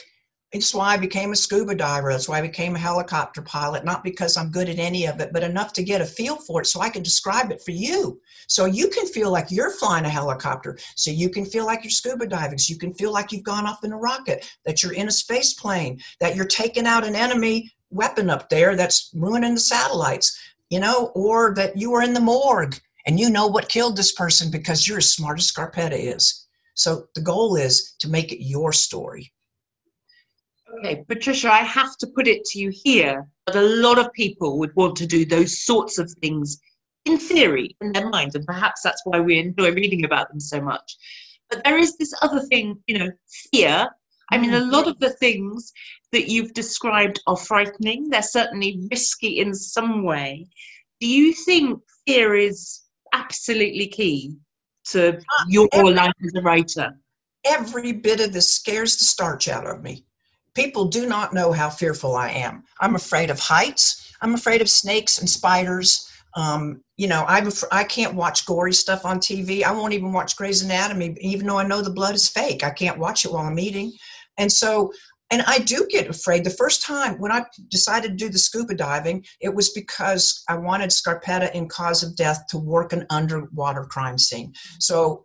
[0.54, 2.12] it's why I became a scuba diver.
[2.12, 5.30] That's why I became a helicopter pilot, not because I'm good at any of it,
[5.32, 8.20] but enough to get a feel for it so I can describe it for you.
[8.46, 10.78] So you can feel like you're flying a helicopter.
[10.94, 12.58] So you can feel like you're scuba diving.
[12.58, 15.10] So you can feel like you've gone off in a rocket, that you're in a
[15.12, 20.38] space plane, that you're taking out an enemy weapon up there that's ruining the satellites,
[20.70, 24.12] you know, or that you are in the morgue and you know what killed this
[24.12, 26.43] person because you're as smart as Scarpetta is.
[26.74, 29.32] So the goal is to make it your story.
[30.78, 34.58] Okay, Patricia, I have to put it to you here that a lot of people
[34.58, 36.60] would want to do those sorts of things
[37.04, 40.60] in theory, in their mind, and perhaps that's why we enjoy reading about them so
[40.60, 40.96] much.
[41.50, 43.10] But there is this other thing, you know,
[43.52, 43.88] fear.
[44.32, 44.72] I mean, a mm.
[44.72, 45.72] lot of the things
[46.12, 48.08] that you've described are frightening.
[48.08, 50.46] They're certainly risky in some way.
[51.00, 52.80] Do you think fear is
[53.12, 54.34] absolutely key
[54.90, 56.92] to uh, your every, life as a writer?
[57.44, 60.04] Every bit of this scares the starch out of me
[60.54, 62.64] people do not know how fearful I am.
[62.80, 64.12] I'm afraid of heights.
[64.20, 66.08] I'm afraid of snakes and spiders.
[66.36, 69.62] Um, you know, I'm I can't watch gory stuff on TV.
[69.62, 72.64] I won't even watch Grey's Anatomy, even though I know the blood is fake.
[72.64, 73.92] I can't watch it while I'm eating.
[74.38, 74.92] And so,
[75.34, 76.44] and I do get afraid.
[76.44, 80.54] The first time when I decided to do the scuba diving, it was because I
[80.56, 84.52] wanted Scarpetta in Cause of Death to work an underwater crime scene.
[84.78, 85.24] So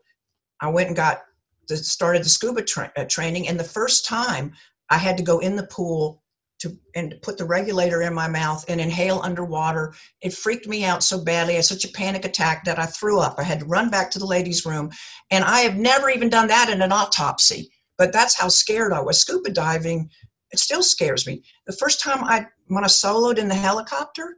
[0.62, 1.22] I went and got
[1.67, 3.48] the, started the scuba tra- uh, training.
[3.48, 4.52] And the first time
[4.89, 6.24] I had to go in the pool
[6.62, 9.93] to and put the regulator in my mouth and inhale underwater.
[10.22, 11.54] It freaked me out so badly.
[11.54, 13.36] I had such a panic attack that I threw up.
[13.38, 14.89] I had to run back to the ladies' room.
[15.30, 17.69] And I have never even done that in an autopsy.
[17.99, 19.19] But that's how scared I was.
[19.19, 20.09] Scuba diving,
[20.51, 21.43] it still scares me.
[21.67, 24.38] The first time I when I soloed in the helicopter,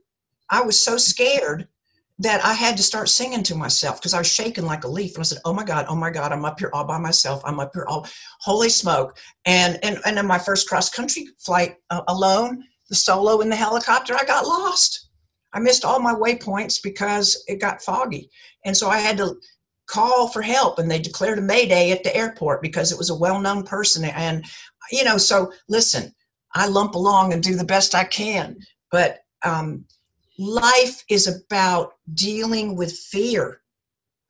[0.50, 1.67] I was so scared
[2.17, 5.13] that I had to start singing to myself because I was shaking like a leaf.
[5.13, 7.41] And I said, "Oh my God, oh my God, I'm up here all by myself.
[7.45, 8.08] I'm up here all,
[8.41, 13.41] holy smoke!" And and and in my first cross country flight uh, alone, the solo
[13.41, 15.10] in the helicopter, I got lost.
[15.54, 18.32] I missed all my waypoints because it got foggy,
[18.65, 19.36] and so I had to
[19.92, 20.80] call for help.
[20.80, 24.06] And they declared a mayday at the airport because it was a well-known person.
[24.06, 24.46] And
[24.92, 26.14] you know, so listen,
[26.56, 28.58] I lump along and do the best I can,
[28.90, 29.20] but.
[29.44, 29.86] Um,
[30.38, 33.62] life is about dealing with fear.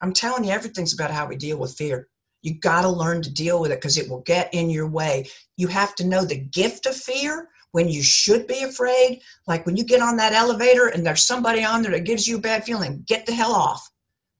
[0.02, 2.08] I'm telling you, everything's about how we deal with fear.
[2.41, 5.30] You got to learn to deal with it because it will get in your way.
[5.58, 9.21] You have to know the gift of fear when you should be afraid.
[9.47, 12.38] Like when you get on that elevator and there's somebody on there that gives you
[12.38, 13.89] a bad feeling, get the hell off.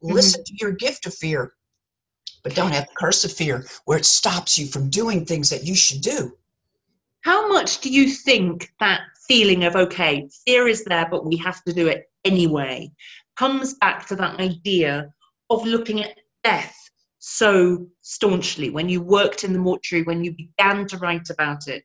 [0.04, 0.16] Mm-hmm.
[0.16, 1.54] Listen to your gift of fear,
[2.44, 5.66] but don't have the curse of fear where it stops you from doing things that
[5.66, 6.36] you should do.
[7.22, 11.64] How much do you think that feeling of, okay, fear is there, but we have
[11.66, 12.92] to do it anyway,
[13.38, 15.14] comes back to that idea
[15.52, 16.76] of looking at death
[17.20, 21.84] so staunchly when you worked in the mortuary, when you began to write about it?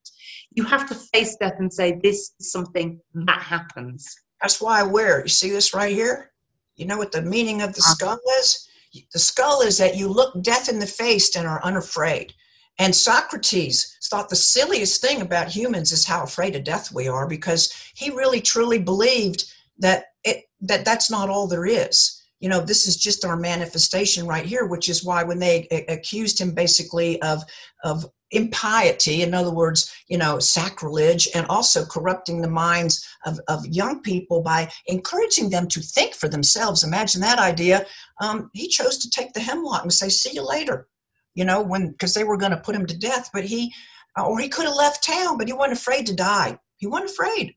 [0.52, 4.16] You have to face death and say, this is something that happens.
[4.40, 5.26] That's why I wear it.
[5.26, 6.32] You see this right here?
[6.76, 7.94] You know what the meaning of the uh-huh.
[7.94, 8.68] skull is?
[9.12, 12.32] The skull is that you look death in the face and are unafraid.
[12.78, 17.26] And Socrates thought the silliest thing about humans is how afraid of death we are
[17.26, 22.22] because he really truly believed that it that that's not all there is.
[22.40, 26.38] You know, this is just our manifestation right here, which is why when they accused
[26.38, 27.42] him basically of
[27.82, 33.66] of impiety, in other words, you know, sacrilege, and also corrupting the minds of, of
[33.66, 36.82] young people by encouraging them to think for themselves.
[36.82, 37.86] Imagine that idea.
[38.20, 40.88] Um, he chose to take the hemlock and say, "See you later."
[41.34, 43.72] You know, when because they were going to put him to death, but he,
[44.16, 46.58] or he could have left town, but he wasn't afraid to die.
[46.78, 47.54] He wasn't afraid.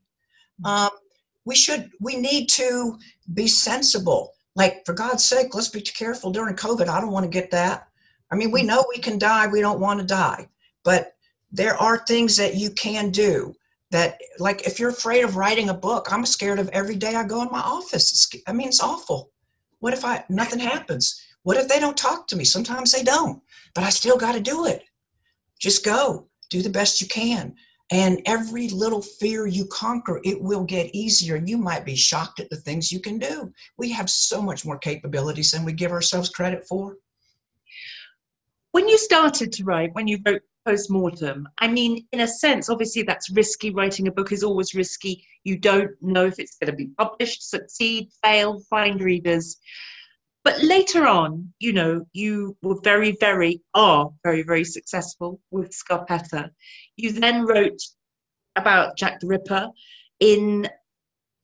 [0.65, 0.89] Um,
[1.45, 2.97] we should, we need to
[3.33, 4.33] be sensible.
[4.55, 6.89] Like for God's sake, let's be careful during COVID.
[6.89, 7.87] I don't want to get that.
[8.31, 9.47] I mean, we know we can die.
[9.47, 10.49] We don't want to die
[10.89, 11.13] but
[11.51, 13.53] there are things that you can do
[13.91, 17.23] that like if you're afraid of writing a book i'm scared of every day i
[17.23, 18.11] go in my office.
[18.11, 19.29] It's, i mean it's awful.
[19.81, 21.03] What if i nothing happens?
[21.43, 22.43] What if they don't talk to me?
[22.43, 23.39] Sometimes they don't
[23.75, 24.81] but i still got to do it.
[25.59, 27.53] Just go do the best you can.
[27.91, 32.39] And every little fear you conquer it will get easier and you might be shocked
[32.39, 33.53] at the things you can do.
[33.77, 36.97] We have so much more capabilities than we give ourselves credit for.
[38.71, 41.47] When you started to write when you wrote post-mortem.
[41.59, 43.71] I mean in a sense obviously that's risky.
[43.71, 45.25] Writing a book is always risky.
[45.43, 49.57] You don't know if it's going to be published succeed fail find readers.
[50.43, 56.49] But later on you know you were very very are very very successful with scarpetta.
[56.97, 57.81] You then wrote
[58.55, 59.69] about jack the ripper
[60.19, 60.67] in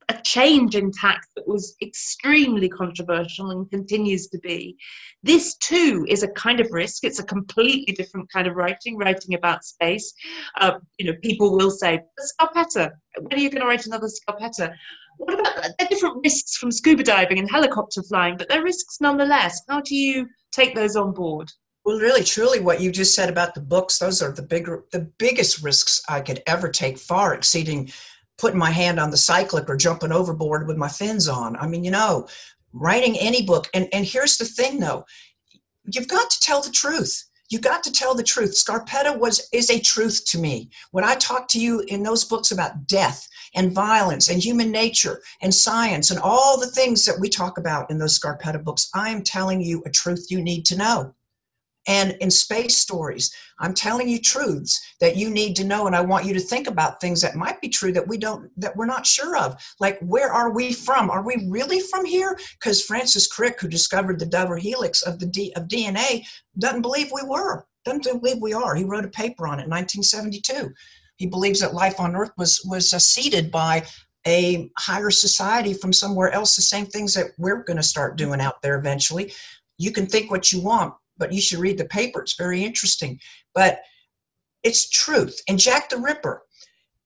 [0.08, 4.76] a change in tax that was extremely controversial and continues to be.
[5.22, 7.02] This too is a kind of risk.
[7.04, 10.12] It's a completely different kind of writing, writing about space.
[10.60, 14.72] Uh, you know, people will say, Scarpetta, when are you going to write another Scarpetta?
[15.18, 19.62] What about they're different risks from scuba diving and helicopter flying, but they're risks nonetheless.
[19.68, 21.50] How do you take those on board?
[21.86, 25.08] Well, really, truly, what you just said about the books, those are the bigger, the
[25.18, 27.90] biggest risks I could ever take, far exceeding
[28.38, 31.56] putting my hand on the cyclic or jumping overboard with my fins on.
[31.56, 32.28] I mean, you know,
[32.72, 33.68] writing any book.
[33.74, 35.04] And, and here's the thing though,
[35.84, 37.24] you've got to tell the truth.
[37.48, 38.56] You got to tell the truth.
[38.56, 40.68] Scarpetta was is a truth to me.
[40.90, 45.22] When I talk to you in those books about death and violence and human nature
[45.42, 49.10] and science and all the things that we talk about in those Scarpetta books, I
[49.10, 51.14] am telling you a truth you need to know.
[51.86, 55.86] And in space stories, I'm telling you truths that you need to know.
[55.86, 58.50] And I want you to think about things that might be true that we don't,
[58.60, 59.56] that we're not sure of.
[59.78, 61.10] Like, where are we from?
[61.10, 62.38] Are we really from here?
[62.58, 66.26] Because Francis Crick, who discovered the double helix of the D, of DNA,
[66.58, 67.66] doesn't believe we were.
[67.84, 68.74] Doesn't believe we are.
[68.74, 70.72] He wrote a paper on it in 1972.
[71.16, 73.84] He believes that life on Earth was was uh, seeded by
[74.26, 76.56] a higher society from somewhere else.
[76.56, 79.32] The same things that we're going to start doing out there eventually.
[79.78, 82.20] You can think what you want, but you should read the paper.
[82.20, 83.18] It's very interesting.
[83.54, 83.80] But
[84.62, 85.40] it's truth.
[85.48, 86.42] And Jack the Ripper.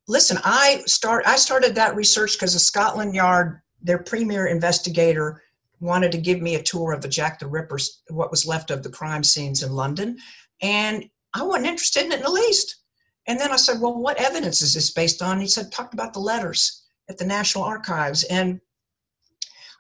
[0.09, 5.43] Listen, I start I started that research because the Scotland Yard, their premier investigator,
[5.81, 8.83] wanted to give me a tour of the Jack the Ripper, what was left of
[8.83, 10.17] the crime scenes in London.
[10.63, 11.05] And
[11.35, 12.77] I wasn't interested in it in the least.
[13.27, 15.33] And then I said, Well, what evidence is this based on?
[15.33, 18.25] And he said, Talk about the letters at the National Archives.
[18.25, 18.61] And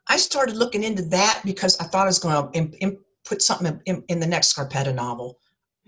[0.08, 2.98] I started looking into that because I thought I was going to
[3.30, 5.38] put something in, in the next Scarpetta novel.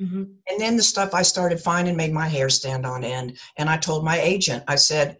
[0.01, 0.23] Mm-hmm.
[0.49, 3.37] And then the stuff I started finding made my hair stand on end.
[3.59, 5.19] And I told my agent, I said,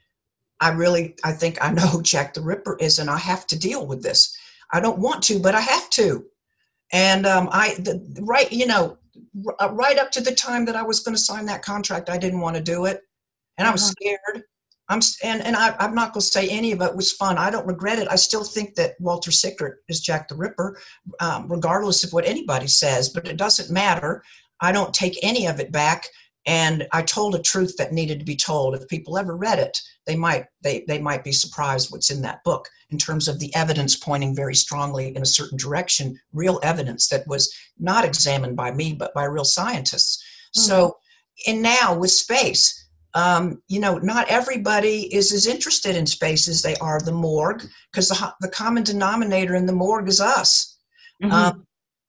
[0.61, 3.59] I really, I think I know who Jack the Ripper is, and I have to
[3.59, 4.35] deal with this.
[4.73, 6.25] I don't want to, but I have to.
[6.93, 8.99] And um, I, the, right, you know,
[9.61, 12.19] uh, right up to the time that I was going to sign that contract, I
[12.19, 13.01] didn't want to do it,
[13.59, 13.95] and I was uh-huh.
[13.99, 14.45] scared.
[14.89, 17.39] I'm and and I, am not going to say any of it was fun.
[17.39, 18.09] I don't regret it.
[18.11, 20.79] I still think that Walter Sickert is Jack the Ripper,
[21.21, 23.09] um, regardless of what anybody says.
[23.09, 24.23] But it doesn't matter.
[24.61, 26.07] I don't take any of it back.
[26.45, 28.75] And I told a truth that needed to be told.
[28.75, 32.43] If people ever read it, they might they they might be surprised what's in that
[32.43, 36.19] book in terms of the evidence pointing very strongly in a certain direction.
[36.33, 40.23] Real evidence that was not examined by me, but by real scientists.
[40.57, 40.67] Mm-hmm.
[40.67, 40.97] So,
[41.47, 42.82] and now with space
[43.15, 47.63] um, you know, not everybody is as interested in space as they are the morgue,
[47.91, 50.79] because the, the common denominator in the morgue is us.
[51.23, 51.33] Mm-hmm.
[51.33, 51.67] Um,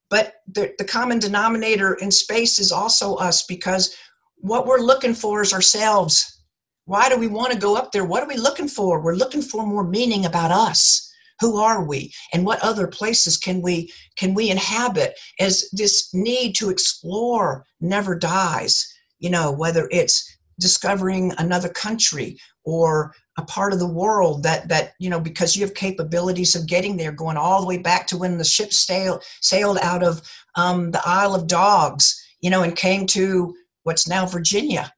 [0.09, 3.95] but the, the common denominator in space is also us because
[4.37, 6.41] what we're looking for is ourselves.
[6.85, 8.05] Why do we want to go up there?
[8.05, 9.01] What are we looking for?
[9.01, 11.09] We're looking for more meaning about us.
[11.39, 12.13] Who are we?
[12.33, 15.17] And what other places can we can we inhabit?
[15.39, 18.87] As this need to explore never dies.
[19.19, 24.93] You know, whether it's discovering another country or a part of the world that that
[24.99, 28.17] you know because you have capabilities of getting there going all the way back to
[28.17, 30.21] when the ship sailed sailed out of
[30.55, 34.91] um, the isle of dogs you know and came to what's now Virginia,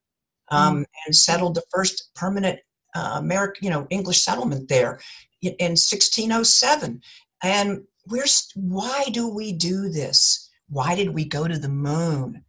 [0.49, 0.85] um, mm.
[1.05, 2.59] and settled the first permanent
[2.95, 4.99] uh, American, you know, English settlement there
[5.41, 7.01] in, in 1607.
[7.43, 8.25] And we're
[8.55, 10.49] why do we do this?
[10.69, 12.44] Why did we go to the moon?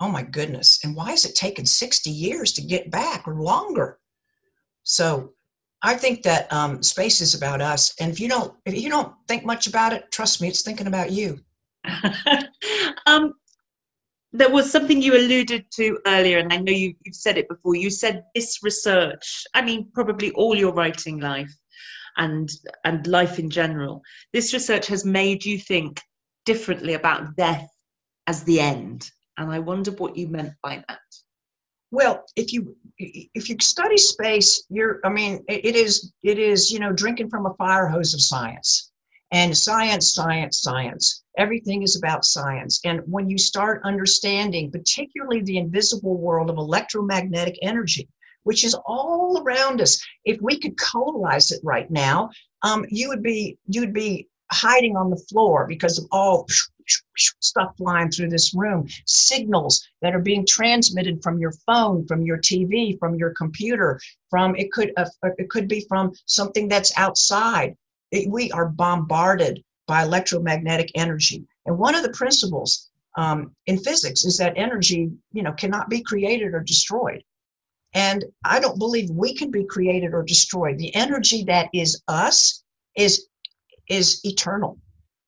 [0.00, 0.80] Oh my goodness!
[0.82, 3.98] And why is it taking 60 years to get back or longer?
[4.82, 5.34] So
[5.82, 7.94] I think that um, space is about us.
[8.00, 10.86] And if you don't, if you don't think much about it, trust me, it's thinking
[10.86, 11.38] about you.
[13.06, 13.34] um,
[14.32, 17.74] there was something you alluded to earlier, and I know you, have said it before.
[17.74, 21.52] You said this research, I mean, probably all your writing life
[22.16, 22.48] and,
[22.84, 26.00] and life in general, this research has made you think
[26.44, 27.68] differently about death
[28.26, 29.10] as the end.
[29.40, 30.98] And I wonder what you meant by that.
[31.90, 36.78] Well, if you if you study space, you're I mean, it is it is, you
[36.78, 38.92] know, drinking from a fire hose of science.
[39.32, 41.24] And science, science, science.
[41.38, 42.80] Everything is about science.
[42.84, 48.08] And when you start understanding, particularly the invisible world of electromagnetic energy,
[48.42, 52.28] which is all around us, if we could colorize it right now,
[52.62, 56.46] um, you would be you would be hiding on the floor because of all
[57.16, 62.38] stuff flying through this room, signals that are being transmitted from your phone, from your
[62.38, 65.06] TV, from your computer, from it could uh,
[65.38, 67.76] it could be from something that's outside.
[68.10, 71.44] It, we are bombarded by electromagnetic energy.
[71.66, 76.00] And one of the principles um, in physics is that energy, you know, cannot be
[76.02, 77.22] created or destroyed.
[77.94, 80.78] And I don't believe we can be created or destroyed.
[80.78, 82.62] The energy that is us
[82.96, 83.26] is
[83.88, 84.78] is eternal.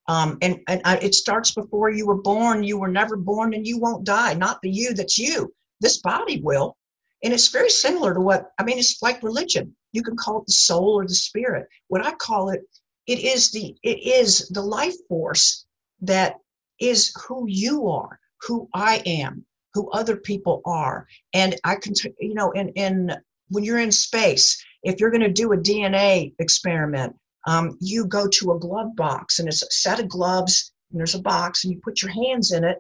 [0.09, 2.65] Um, and and I, it starts before you were born.
[2.65, 4.35] You were never born, and you won't die.
[4.35, 5.53] Not the you that's you.
[5.81, 6.77] This body will.
[7.25, 8.79] And it's very similar to what I mean.
[8.79, 9.77] It's like religion.
[9.93, 11.69] You can call it the soul or the spirit.
[11.89, 12.63] What I call it
[13.07, 15.67] it is the it is the life force
[16.01, 16.37] that
[16.81, 19.45] is who you are who i am
[19.75, 23.13] who other people are and i can you know in in
[23.49, 27.15] when you're in space if you're going to do a dna experiment
[27.47, 31.15] um, you go to a glove box and it's a set of gloves and there's
[31.15, 32.79] a box and you put your hands in it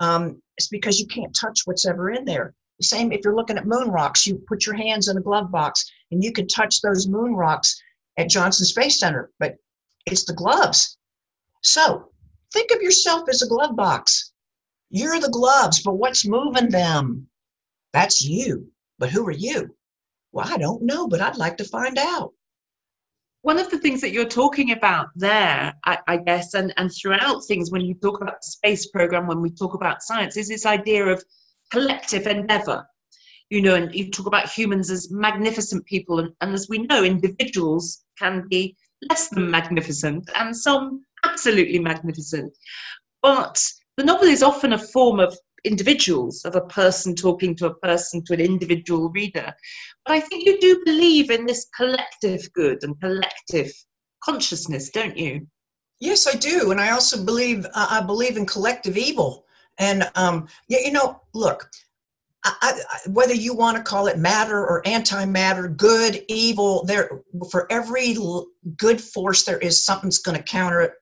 [0.00, 3.56] um, it's because you can't touch what's ever in there the same if you're looking
[3.56, 6.80] at moon rocks you put your hands in a glove box and you can touch
[6.80, 7.80] those moon rocks
[8.18, 9.56] at johnson space center but
[10.06, 10.98] it's the gloves.
[11.62, 12.10] So
[12.52, 14.32] think of yourself as a glove box.
[14.90, 17.28] You're the gloves, but what's moving them?
[17.92, 18.70] That's you.
[18.98, 19.74] But who are you?
[20.32, 22.32] Well, I don't know, but I'd like to find out.
[23.44, 27.44] One of the things that you're talking about there, I, I guess, and, and throughout
[27.44, 30.64] things when you talk about the space program, when we talk about science, is this
[30.64, 31.22] idea of
[31.70, 32.86] collective endeavor.
[33.50, 37.04] You know, and you talk about humans as magnificent people, and, and as we know,
[37.04, 38.78] individuals can be
[39.10, 42.50] less than magnificent and some absolutely magnificent.
[43.20, 43.62] But
[43.98, 48.24] the novel is often a form of individuals, of a person talking to a person,
[48.24, 49.52] to an individual reader.
[50.06, 53.72] But I think you do believe in this collective good and collective
[54.22, 55.46] consciousness, don't you?
[56.00, 59.46] Yes, I do, and I also believe uh, I believe in collective evil.
[59.78, 61.68] And um, yeah, you know, look,
[62.44, 67.70] I, I, whether you want to call it matter or antimatter, good, evil, there for
[67.72, 68.16] every
[68.76, 70.92] good force there is something's going to counter it.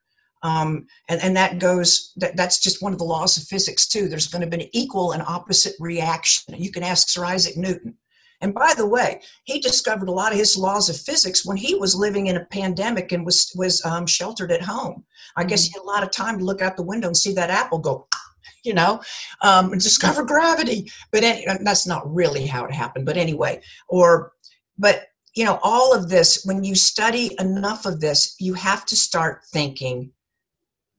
[0.45, 4.09] Um, and, and that goes that, that's just one of the laws of physics too.
[4.09, 6.55] There's going to be an equal and opposite reaction.
[6.57, 7.97] You can ask Sir Isaac Newton.
[8.43, 11.75] And by the way, he discovered a lot of his laws of physics when he
[11.75, 15.05] was living in a pandemic and was was um, sheltered at home.
[15.37, 17.33] I guess he had a lot of time to look out the window and see
[17.35, 18.09] that apple go
[18.65, 19.01] you know,
[19.43, 20.91] um, discover gravity.
[21.11, 23.07] But any, that's not really how it happened.
[23.07, 24.33] But anyway, or,
[24.79, 28.97] but, you know, all of this, when you study enough of this, you have to
[28.97, 30.11] start thinking,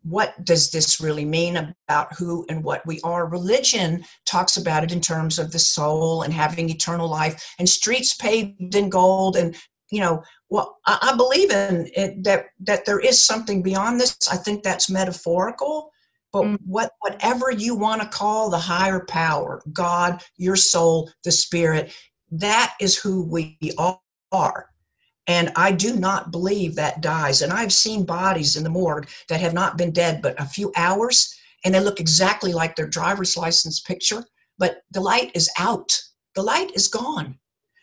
[0.04, 3.26] what does this really mean about who and what we are?
[3.26, 8.14] Religion talks about it in terms of the soul and having eternal life and streets
[8.14, 9.56] paved in gold and
[9.92, 14.18] you know well i, I believe in it that that there is something beyond this
[14.32, 15.92] i think that's metaphorical
[16.32, 16.58] but mm.
[16.66, 21.94] what whatever you want to call the higher power god your soul the spirit
[22.32, 23.58] that is who we
[24.32, 24.70] are
[25.28, 29.42] and i do not believe that dies and i've seen bodies in the morgue that
[29.42, 33.38] have not been dead but a few hours and they look exactly like their driver's
[33.38, 34.24] license picture
[34.58, 35.98] but the light is out
[36.36, 37.38] the light is gone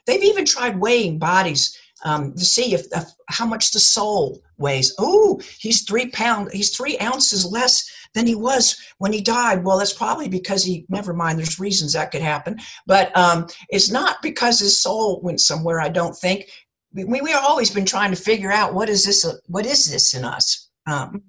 [0.07, 4.95] they've even tried weighing bodies um, to see if, if how much the soul weighs
[4.99, 9.65] oh he's three pound he's three ounces less than he was when he died.
[9.65, 12.59] Well, that's probably because he, never mind, there's reasons that could happen.
[12.87, 16.47] But um, it's not because his soul went somewhere, I don't think.
[16.93, 20.25] We, we always been trying to figure out what is this, what is this in
[20.25, 20.69] us?
[20.87, 21.23] Um,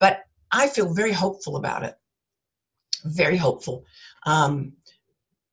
[0.00, 1.94] but I feel very hopeful about it.
[3.04, 3.84] Very hopeful.
[4.24, 4.72] Um,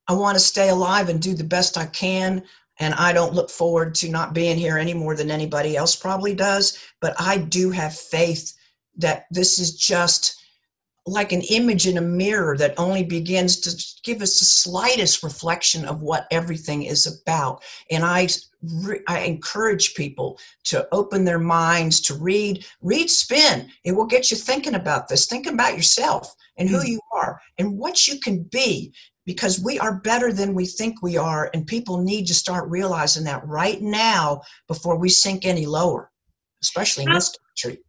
[0.07, 2.43] I want to stay alive and do the best I can.
[2.79, 6.33] And I don't look forward to not being here any more than anybody else probably
[6.33, 6.79] does.
[6.99, 8.53] But I do have faith
[8.97, 10.42] that this is just
[11.05, 15.85] like an image in a mirror that only begins to give us the slightest reflection
[15.85, 17.61] of what everything is about.
[17.91, 18.29] And I,
[19.07, 23.69] I encourage people to open their minds to read, read spin.
[23.83, 26.87] It will get you thinking about this, thinking about yourself and who mm.
[26.87, 28.93] you are and what you can be
[29.25, 31.49] because we are better than we think we are.
[31.53, 36.11] And people need to start realizing that right now before we sink any lower,
[36.61, 37.81] especially in how, this country.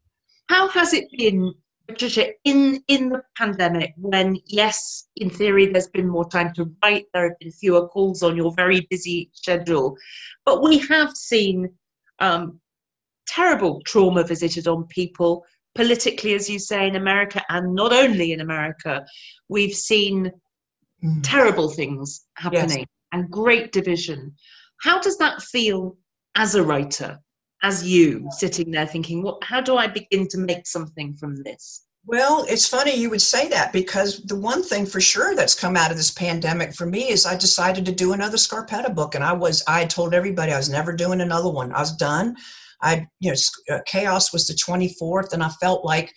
[0.49, 1.55] How has it been
[1.89, 7.05] Patricia, in, in the pandemic, when yes, in theory, there's been more time to write,
[7.12, 9.97] there have been fewer calls on your very busy schedule,
[10.45, 11.68] but we have seen
[12.20, 12.59] um,
[13.26, 18.41] terrible trauma visited on people politically, as you say, in America, and not only in
[18.41, 19.05] America.
[19.49, 20.30] We've seen
[21.05, 21.20] mm.
[21.22, 22.87] terrible things happening yes.
[23.12, 24.35] and great division.
[24.80, 25.97] How does that feel
[26.37, 27.18] as a writer?
[27.65, 31.87] As you sitting there thinking, what, how do I begin to make something from this?
[32.07, 35.75] Well, it's funny you would say that because the one thing for sure that's come
[35.75, 39.25] out of this pandemic for me is I decided to do another Scarpetta book, and
[39.25, 41.73] I was I told everybody I was never doing another one.
[41.73, 42.37] I was done.
[42.83, 46.12] I you know uh, chaos was the 24th, and I felt like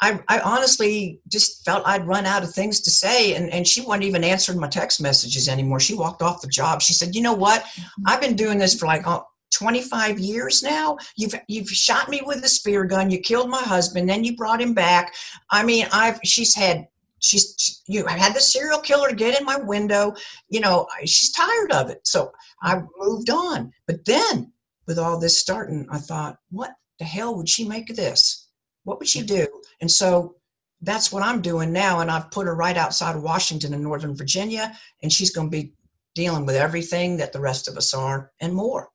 [0.00, 3.82] I, I honestly just felt I'd run out of things to say, and and she
[3.82, 5.80] wasn't even answering my text messages anymore.
[5.80, 6.80] She walked off the job.
[6.80, 7.60] She said, "You know what?
[7.62, 8.02] Mm-hmm.
[8.06, 9.06] I've been doing this for like
[9.52, 14.08] 25 years now you've you've shot me with a spear gun you killed my husband
[14.08, 15.14] then you brought him back.
[15.50, 16.86] I mean i've she's had
[17.20, 20.14] she's you I had the serial killer get in my window
[20.48, 22.06] you know she's tired of it.
[22.06, 22.32] So
[22.62, 23.72] i moved on.
[23.86, 24.52] But then
[24.86, 28.48] with all this starting i thought what the hell would she make of this?
[28.84, 29.46] What would she do?
[29.80, 30.36] And so
[30.82, 34.16] that's what i'm doing now and i've put her right outside of washington in northern
[34.16, 35.72] virginia and she's going to be
[36.14, 38.88] dealing with everything that the rest of us are and more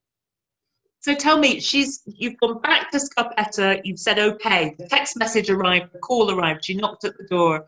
[1.05, 5.51] so tell me, she's you've gone back to Scarpetta, you've said okay, the text message
[5.51, 7.67] arrived, the call arrived, she knocked at the door.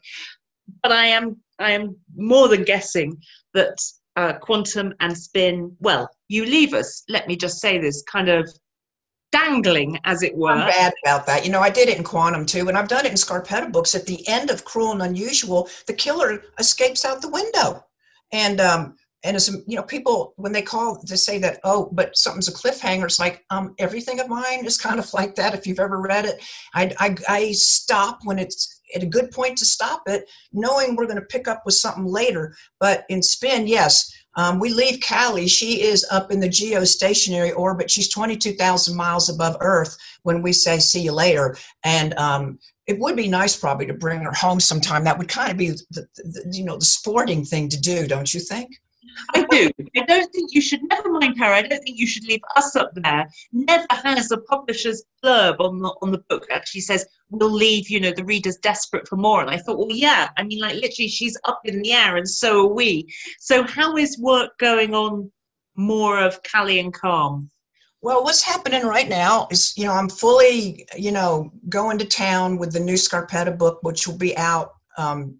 [0.82, 3.22] But I am I am more than guessing
[3.54, 3.78] that
[4.16, 8.52] uh, quantum and spin, well, you leave us, let me just say this, kind of
[9.32, 10.54] dangling, as it were.
[10.54, 11.46] I'm bad about that.
[11.46, 13.94] You know, I did it in Quantum too, and I've done it in Scarpetta books.
[13.94, 17.86] At the end of Cruel and Unusual, the killer escapes out the window.
[18.32, 22.16] And um, and as you know people when they call to say that oh but
[22.16, 25.66] something's a cliffhanger it's like um everything of mine is kind of like that if
[25.66, 26.42] you've ever read it
[26.74, 31.08] i i, I stop when it's at a good point to stop it knowing we're
[31.08, 35.50] going to pick up with something later but in spin yes um, we leave Calli.
[35.50, 37.90] She is up in the geostationary orbit.
[37.90, 41.58] She's 22,000 miles above Earth when we say see you later.
[41.84, 45.04] And um, it would be nice probably to bring her home sometime.
[45.04, 48.32] That would kind of be the, the, you know the sporting thing to do, don't
[48.32, 48.70] you think?
[49.34, 49.72] I do.
[49.96, 52.76] I don't think you should, never mind her, I don't think you should leave us
[52.76, 53.30] up there.
[53.52, 58.00] Never has a publisher's blurb on the, on the book actually says, we'll leave, you
[58.00, 59.42] know, the readers desperate for more.
[59.42, 62.30] And I thought, well, yeah, I mean, like literally she's up in the air and
[62.30, 63.08] so are we.
[63.40, 65.32] So how is work going on
[65.76, 67.50] more of Calli and Calm?
[68.02, 72.58] Well, what's happening right now is, you know, I'm fully, you know, going to town
[72.58, 75.40] with the new Scarpetta book, which will be out um,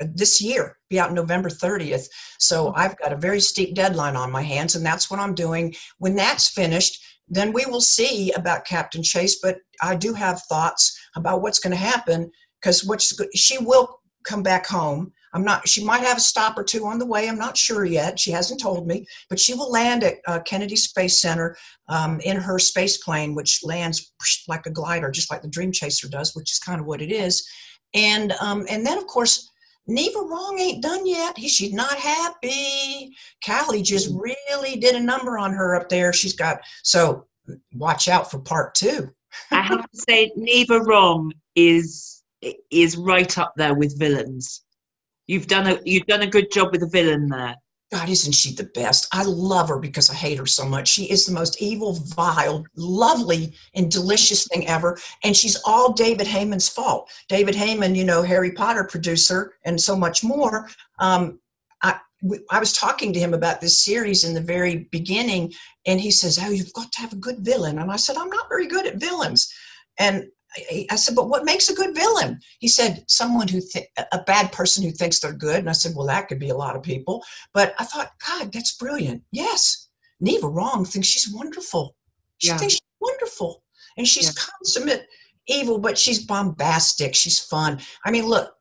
[0.00, 2.06] this year, be out November 30th.
[2.38, 5.74] So I've got a very steep deadline on my hands, and that's what I'm doing.
[5.98, 9.38] When that's finished, then we will see about Captain Chase.
[9.42, 12.30] But I do have thoughts about what's going to happen
[12.60, 15.12] because what's she will come back home.
[15.34, 15.68] I'm not.
[15.68, 17.28] She might have a stop or two on the way.
[17.28, 18.18] I'm not sure yet.
[18.18, 21.56] She hasn't told me, but she will land at uh, Kennedy Space Center
[21.88, 24.12] um, in her space plane, which lands
[24.48, 27.12] like a glider, just like the Dream Chaser does, which is kind of what it
[27.12, 27.46] is.
[27.94, 29.47] And um, and then of course
[29.88, 31.36] Neva Rong ain't done yet.
[31.36, 33.16] He, she's not happy.
[33.44, 34.20] Calli just mm.
[34.20, 36.12] really did a number on her up there.
[36.12, 37.26] She's got so
[37.74, 39.08] watch out for part two.
[39.50, 42.22] I have to say, Neva Rong is
[42.70, 44.64] is right up there with villains.
[45.26, 47.56] You've done a you've done a good job with the villain there.
[47.90, 49.08] God, isn't she the best?
[49.12, 50.88] I love her because I hate her so much.
[50.88, 54.98] She is the most evil, vile, lovely, and delicious thing ever.
[55.24, 57.10] And she's all David Heyman's fault.
[57.28, 60.68] David Heyman, you know, Harry Potter producer, and so much more.
[60.98, 61.40] Um,
[61.82, 61.98] I,
[62.50, 65.54] I was talking to him about this series in the very beginning,
[65.86, 67.78] and he says, Oh, you've got to have a good villain.
[67.78, 69.50] And I said, I'm not very good at villains.
[69.98, 70.26] And
[70.90, 72.40] I said, but what makes a good villain?
[72.58, 75.58] He said, someone who, th- a bad person who thinks they're good.
[75.58, 77.22] And I said, well, that could be a lot of people.
[77.52, 79.22] But I thought, God, that's brilliant.
[79.30, 79.88] Yes,
[80.20, 81.96] Neva Rong thinks she's wonderful.
[82.38, 82.56] She yeah.
[82.56, 83.62] thinks she's wonderful.
[83.96, 84.42] And she's yeah.
[84.58, 85.06] consummate
[85.48, 87.14] evil, but she's bombastic.
[87.14, 87.80] She's fun.
[88.04, 88.54] I mean, look,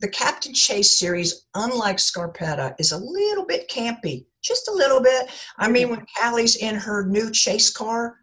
[0.00, 5.30] the Captain Chase series, unlike Scarpetta, is a little bit campy, just a little bit.
[5.58, 5.90] I mean, mm.
[5.90, 8.16] when Calli's in her new chase car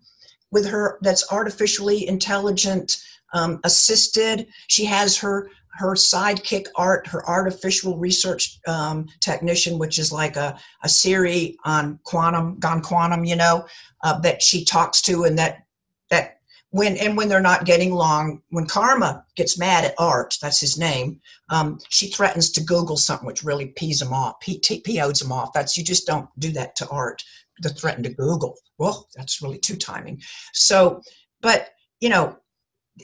[0.56, 3.04] with her that's artificially intelligent,
[3.34, 10.14] um, assisted, she has her her sidekick art, her artificial research um, technician, which is
[10.14, 13.66] like a, a Siri on quantum, gone quantum, you know,
[14.06, 15.66] uh, that she talks to and that
[16.10, 16.40] that
[16.70, 20.78] when and when they're not getting along, when Karma gets mad at Art, that's his
[20.78, 25.22] name, um, she threatens to Google something which really pees him off, P- T- POs
[25.22, 25.52] him off.
[25.52, 27.22] That's you just don't do that to Art.
[27.64, 28.58] To threaten to Google.
[28.78, 30.22] Well, that's really too timing.
[30.54, 31.02] So,
[31.42, 31.70] but
[32.02, 32.38] you know,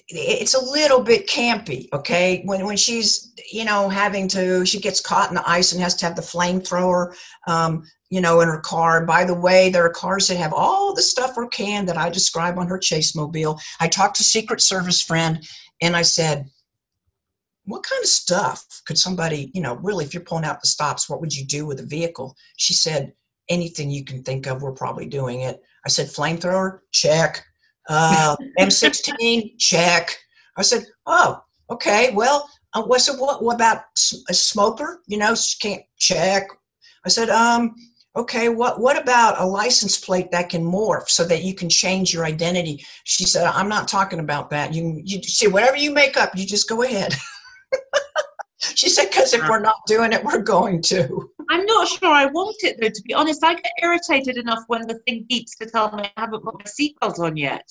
[0.07, 5.01] it's a little bit campy okay when when she's you know having to she gets
[5.01, 7.13] caught in the ice and has to have the flamethrower
[7.47, 10.93] um, you know in her car by the way there are cars that have all
[10.93, 14.61] the stuff or can that i describe on her chase mobile i talked to secret
[14.61, 15.45] service friend
[15.81, 16.45] and i said
[17.65, 21.09] what kind of stuff could somebody you know really if you're pulling out the stops
[21.09, 23.11] what would you do with a vehicle she said
[23.51, 27.43] anything you can think of we're probably doing it i said flamethrower check
[27.89, 30.15] uh, M16, check.
[30.57, 32.11] I said, oh, okay.
[32.13, 33.83] Well, uh, what, so what, what about
[34.29, 35.01] a smoker?
[35.07, 36.47] You know, can't check.
[37.05, 37.75] I said, um,
[38.15, 42.13] okay, what, what about a license plate that can morph so that you can change
[42.13, 42.83] your identity?
[43.03, 44.73] She said, I'm not talking about that.
[44.73, 47.15] You, you see, whatever you make up, you just go ahead.
[48.59, 51.29] she said, because if we're not doing it, we're going to.
[51.51, 53.43] I'm not sure I want it though, to be honest.
[53.43, 56.63] I get irritated enough when the thing beeps to tell me I haven't put my
[56.63, 57.69] seatbelt on yet.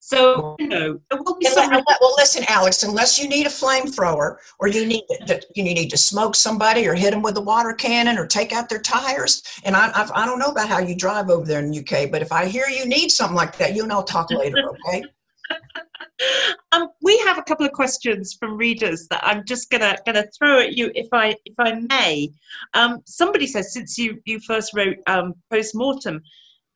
[0.00, 1.70] So, you know, there will be some.
[1.70, 5.96] Well, listen, Alex, unless you need a flamethrower or you need to, you need to
[5.96, 9.42] smoke somebody or hit them with a water cannon or take out their tires.
[9.62, 11.78] And I, I've, I, do not know about how you drive over there in the
[11.80, 14.56] UK, but if I hear you need something like that, you and I'll talk later,
[14.88, 15.04] okay?
[16.72, 20.60] um, we have a couple of questions from readers that I'm just gonna gonna throw
[20.60, 22.30] at you if I if I may.
[22.74, 26.20] Um, somebody says since you you first wrote um, post mortem,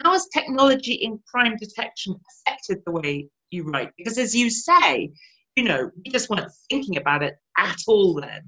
[0.02, 2.16] how has technology in crime detection
[2.46, 3.90] affected the way you write?
[3.96, 5.12] Because as you say,
[5.56, 8.42] you know, we just weren't thinking about it at all then,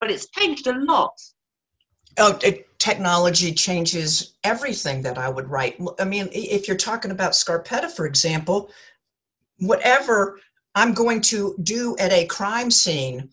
[0.00, 1.14] but it's changed a lot.
[2.18, 5.78] Oh, it, technology changes everything that I would write.
[5.98, 8.70] I mean, if you're talking about Scarpetta, for example,
[9.60, 10.38] whatever
[10.74, 13.30] I'm going to do at a crime scene,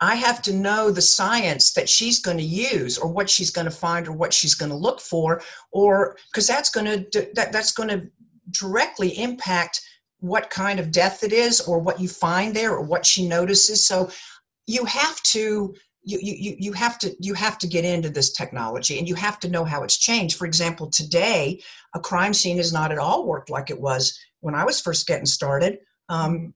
[0.00, 3.66] I have to know the science that she's going to use or what she's going
[3.66, 5.42] to find or what she's going to look for
[5.72, 8.06] or because that's going to that, that's going to
[8.50, 9.80] directly impact
[10.18, 13.86] what kind of death it is or what you find there or what she notices.
[13.86, 14.10] So
[14.66, 15.74] you have to
[16.04, 19.40] you, you, you have to you have to get into this technology and you have
[19.40, 21.60] to know how it's changed for example today
[21.94, 25.06] a crime scene is not at all worked like it was when i was first
[25.06, 25.78] getting started
[26.10, 26.52] um,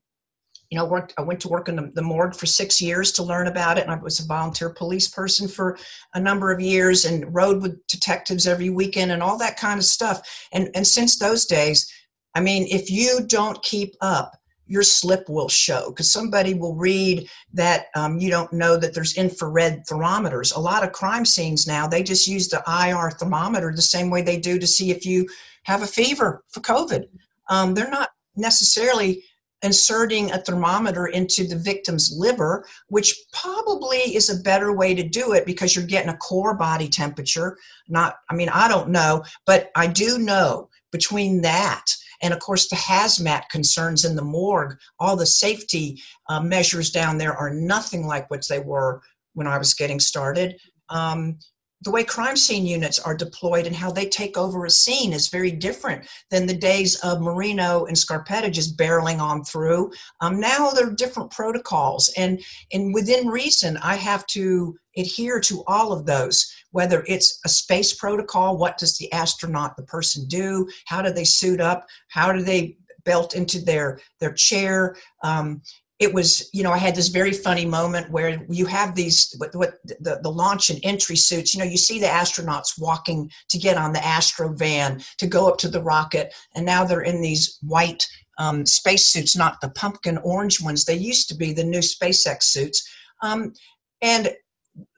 [0.69, 3.23] you know, worked, I went to work in the, the, morgue for six years to
[3.23, 3.83] learn about it.
[3.83, 5.77] And I was a volunteer police person for
[6.13, 9.85] a number of years and rode with detectives every weekend and all that kind of
[9.85, 10.21] stuff.
[10.53, 11.91] And, and since those days,
[12.35, 14.38] I mean, if you don't keep up,
[14.69, 19.17] your slip will show because somebody will read that um, you don't know that there's
[19.17, 20.51] infrared thermometers.
[20.51, 24.21] A lot of crime scenes now, they just use the IR thermometer the same way
[24.21, 25.27] they do to see if you
[25.63, 27.05] have a fever for COVID.
[27.49, 29.23] Um, they're not necessarily
[29.61, 35.33] inserting a thermometer into the victim's liver, which probably is a better way to do
[35.33, 37.57] it because you're getting a core body temperature.
[37.87, 41.91] Not, I mean, I don't know, but I do know between that
[42.21, 47.17] and of course the hazmat concerns in the morgue, all the safety uh, measures down
[47.17, 49.01] there are nothing like what they were
[49.33, 50.59] when I was getting started.
[50.89, 51.37] Um,
[51.81, 55.29] the way crime scene units are deployed and how they take over a scene is
[55.29, 59.91] very different than the days of Marino and Scarpetta just barreling on through.
[60.19, 62.41] Um, now there are different protocols, and
[62.73, 66.51] and within reason, I have to adhere to all of those.
[66.71, 70.69] Whether it's a space protocol, what does the astronaut, the person do?
[70.85, 71.87] How do they suit up?
[72.09, 74.95] How do they belt into their their chair?
[75.23, 75.61] Um,
[75.99, 79.53] it was you know i had this very funny moment where you have these what,
[79.53, 83.57] what the, the launch and entry suits you know you see the astronauts walking to
[83.57, 87.21] get on the astro van to go up to the rocket and now they're in
[87.21, 88.07] these white
[88.37, 92.89] um, spacesuits not the pumpkin orange ones they used to be the new spacex suits
[93.21, 93.53] um,
[94.01, 94.33] and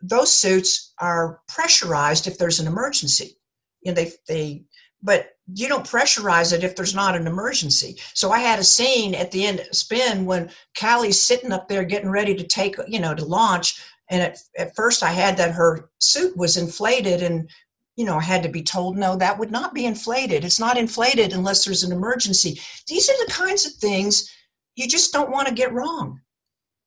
[0.02, 3.38] those suits are pressurized if there's an emergency
[3.82, 4.64] you know they they
[5.04, 7.98] but you don't pressurize it if there's not an emergency.
[8.14, 11.84] So I had a scene at the end of spin when Calli's sitting up there
[11.84, 13.84] getting ready to take, you know, to launch.
[14.10, 17.50] And at, at first I had that her suit was inflated and,
[17.96, 20.46] you know, I had to be told, no, that would not be inflated.
[20.46, 22.60] It's not inflated unless there's an emergency.
[22.88, 24.32] These are the kinds of things
[24.76, 26.22] you just don't want to get wrong.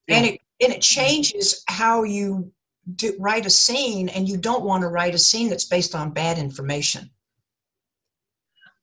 [0.06, 0.16] Yeah.
[0.16, 2.50] And it and it changes how you
[2.96, 6.10] do, write a scene and you don't want to write a scene that's based on
[6.10, 7.10] bad information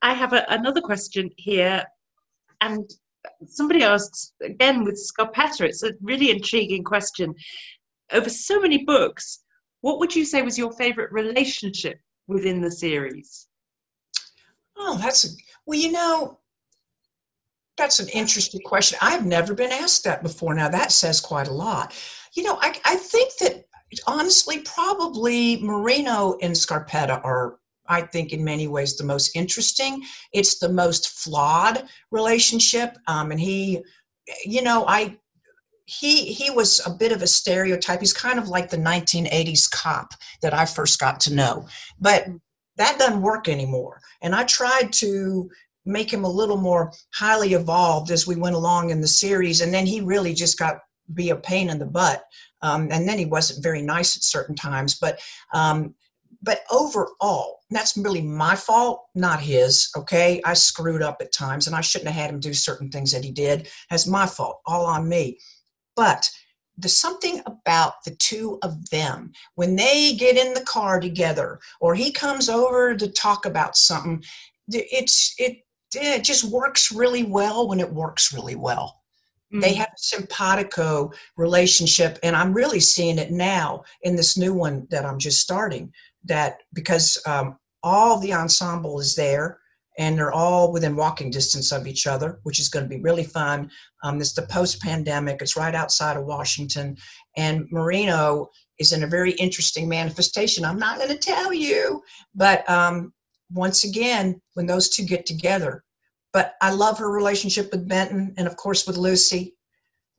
[0.02, 1.84] I have a, another question here,
[2.62, 2.90] and
[3.46, 5.62] somebody asks again with Scarpetta.
[5.62, 7.36] It's a really intriguing question.
[8.12, 9.44] Over so many books,
[9.82, 13.48] what would you say was your favorite relationship within the series?
[14.78, 15.28] Oh, that's a,
[15.66, 16.40] well, you know,
[17.78, 18.98] that's an interesting question.
[19.02, 20.54] I've never been asked that before.
[20.54, 21.96] Now that says quite a lot.
[22.34, 23.66] You know, I, I think that
[24.08, 30.02] honestly, probably Marino and Scarpetta are I think, in many ways, the most interesting.
[30.32, 32.98] It's the most flawed relationship.
[33.08, 33.84] Um, and he,
[34.46, 35.18] you know, I,
[35.86, 38.00] he he was a bit of a stereotype.
[38.00, 41.68] He's kind of like the 1980s cop that I first got to know.
[42.00, 42.28] But
[42.78, 44.00] that doesn't work anymore.
[44.22, 45.50] And I tried to
[45.86, 49.60] make him a little more highly evolved as we went along in the series.
[49.60, 50.80] And then he really just got
[51.14, 52.24] be a pain in the butt.
[52.62, 54.96] Um, and then he wasn't very nice at certain times.
[54.96, 55.20] But
[55.54, 55.96] um,
[56.44, 59.90] but overall, that's really my fault, not his.
[59.96, 63.12] Okay, I screwed up at times, and I shouldn't have had him do certain things
[63.12, 63.70] that he did.
[63.90, 65.40] That's my fault, all on me.
[65.96, 66.30] But
[66.78, 71.94] there's something about the two of them when they get in the car together, or
[71.96, 74.24] he comes over to talk about something.
[74.70, 75.60] It's it
[75.94, 79.01] it just works really well when it works really well.
[79.52, 79.78] They mm.
[79.78, 85.06] have a simpatico relationship, and I'm really seeing it now in this new one that
[85.06, 85.92] I'm just starting
[86.26, 89.60] that because um, all the ensemble is there
[89.98, 93.24] and they're all within walking distance of each other, which is going to be really
[93.24, 93.70] fun.
[94.04, 96.96] Um, it's the post pandemic, it's right outside of Washington.
[97.36, 98.50] And Marino
[98.80, 100.64] is in a very interesting manifestation.
[100.64, 102.02] I'm not going to tell you,
[102.34, 103.14] but um,
[103.52, 105.84] once again, when those two get together,
[106.34, 109.56] but I love her relationship with Benton and, of course, with Lucy.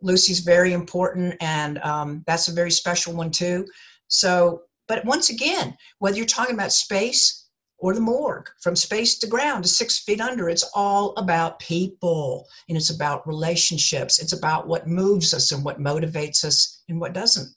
[0.01, 3.67] Lucy's very important, and um, that's a very special one, too.
[4.09, 7.49] So but once again, whether you're talking about space
[7.79, 12.47] or the morgue, from space to ground to six feet under, it's all about people
[12.69, 14.21] and it's about relationships.
[14.21, 17.55] It's about what moves us and what motivates us and what doesn't.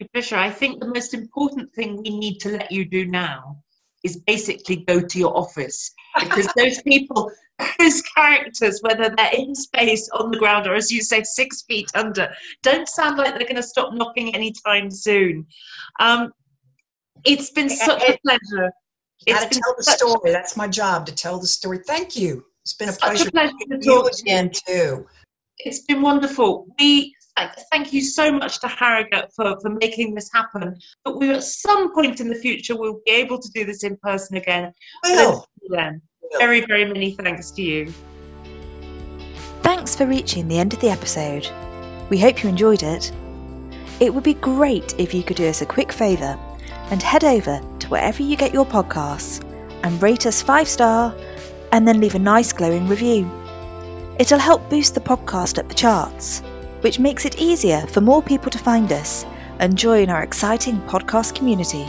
[0.00, 3.58] Patricia, I think the most important thing we need to let you do now
[4.04, 7.30] is basically go to your office because those people
[7.78, 11.90] those characters, whether they're in space, on the ground, or as you say, six feet
[11.94, 12.32] under,
[12.62, 15.46] don't sound like they're going to stop knocking anytime soon.
[15.98, 16.32] Um,
[17.24, 18.70] it's been such a pleasure.
[19.26, 20.32] It's Gotta tell the story.
[20.32, 21.80] That's my job to tell the story.
[21.84, 22.44] Thank you.
[22.62, 23.28] It's been a pleasure.
[23.28, 25.06] A pleasure to talk to you again too.
[25.58, 26.66] It's been wonderful.
[26.78, 27.14] We
[27.70, 30.76] thank you so much to Harrogate for, for making this happen.
[31.04, 33.96] But we at some point in the future we'll be able to do this in
[33.98, 34.72] person again.
[35.04, 36.02] Well, then
[36.38, 37.92] very, very many thanks to you.
[39.62, 41.48] Thanks for reaching the end of the episode.
[42.10, 43.12] We hope you enjoyed it.
[44.00, 46.38] It would be great if you could do us a quick favour
[46.90, 49.44] and head over to wherever you get your podcasts
[49.82, 51.14] and rate us five star
[51.72, 53.30] and then leave a nice glowing review.
[54.18, 56.42] It'll help boost the podcast up the charts,
[56.80, 59.24] which makes it easier for more people to find us
[59.58, 61.86] and join our exciting podcast community.